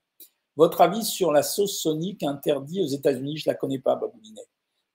Votre 0.57 0.81
avis 0.81 1.05
sur 1.05 1.31
la 1.31 1.45
sauce 1.45 1.79
sonique 1.79 2.25
interdite 2.25 2.83
aux 2.83 2.89
États-Unis? 2.89 3.37
Je 3.37 3.49
ne 3.49 3.53
la 3.53 3.57
connais 3.57 3.79
pas, 3.79 3.95
Baboulinet. 3.95 4.43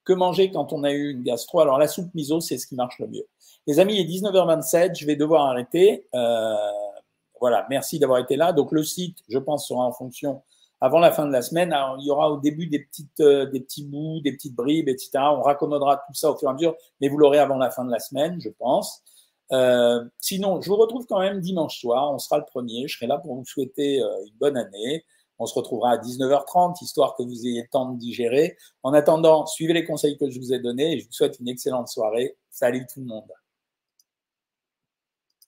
Que 0.04 0.12
manger 0.12 0.50
quand 0.50 0.74
on 0.74 0.84
a 0.84 0.92
eu 0.92 1.12
une 1.12 1.22
gastro? 1.22 1.60
Alors 1.60 1.78
la 1.78 1.88
soupe 1.88 2.14
miso, 2.14 2.40
c'est 2.40 2.58
ce 2.58 2.66
qui 2.66 2.74
marche 2.74 2.98
le 2.98 3.06
mieux. 3.06 3.26
Les 3.66 3.80
amis, 3.80 3.96
il 3.96 4.00
est 4.00 4.20
19h27, 4.20 4.98
je 4.98 5.06
vais 5.06 5.16
devoir 5.16 5.46
arrêter. 5.46 6.06
Euh, 6.14 6.54
voilà, 7.40 7.66
merci 7.70 7.98
d'avoir 7.98 8.18
été 8.18 8.36
là. 8.36 8.52
Donc 8.52 8.70
le 8.70 8.82
site, 8.82 9.18
je 9.30 9.38
pense, 9.38 9.66
sera 9.66 9.80
en 9.80 9.92
fonction 9.92 10.42
avant 10.80 10.98
la 10.98 11.12
fin 11.12 11.26
de 11.26 11.32
la 11.32 11.42
semaine. 11.42 11.72
Alors, 11.72 11.96
il 12.00 12.06
y 12.06 12.10
aura 12.10 12.30
au 12.30 12.38
début 12.38 12.66
des, 12.66 12.80
petites, 12.80 13.20
euh, 13.20 13.46
des 13.46 13.60
petits 13.60 13.84
bouts, 13.84 14.20
des 14.20 14.32
petites 14.32 14.54
bribes, 14.54 14.88
etc. 14.88 15.10
On 15.16 15.42
raccommodera 15.42 15.98
tout 16.06 16.14
ça 16.14 16.30
au 16.30 16.36
fur 16.36 16.48
et 16.48 16.50
à 16.50 16.54
mesure, 16.54 16.74
mais 17.00 17.08
vous 17.08 17.18
l'aurez 17.18 17.38
avant 17.38 17.56
la 17.56 17.70
fin 17.70 17.84
de 17.84 17.90
la 17.90 17.98
semaine, 17.98 18.40
je 18.40 18.48
pense. 18.48 19.02
Euh, 19.52 20.04
sinon, 20.20 20.60
je 20.60 20.68
vous 20.68 20.76
retrouve 20.76 21.06
quand 21.06 21.20
même 21.20 21.40
dimanche 21.40 21.80
soir. 21.80 22.12
On 22.12 22.18
sera 22.18 22.38
le 22.38 22.44
premier. 22.44 22.86
Je 22.88 22.96
serai 22.96 23.06
là 23.06 23.18
pour 23.18 23.34
vous 23.34 23.44
souhaiter 23.44 24.00
euh, 24.00 24.08
une 24.26 24.36
bonne 24.38 24.56
année. 24.56 25.04
On 25.38 25.46
se 25.46 25.54
retrouvera 25.54 25.92
à 25.92 25.96
19h30, 25.96 26.82
histoire 26.82 27.16
que 27.16 27.22
vous 27.22 27.46
ayez 27.46 27.62
le 27.62 27.68
temps 27.68 27.90
de 27.90 27.98
digérer. 27.98 28.56
En 28.82 28.92
attendant, 28.92 29.46
suivez 29.46 29.72
les 29.72 29.84
conseils 29.84 30.18
que 30.18 30.28
je 30.28 30.38
vous 30.38 30.52
ai 30.52 30.58
donnés 30.58 30.92
et 30.92 31.00
je 31.00 31.06
vous 31.06 31.12
souhaite 31.12 31.38
une 31.40 31.48
excellente 31.48 31.88
soirée. 31.88 32.36
Salut 32.50 32.86
tout 32.92 33.00
le 33.00 33.06
monde. 33.06 33.30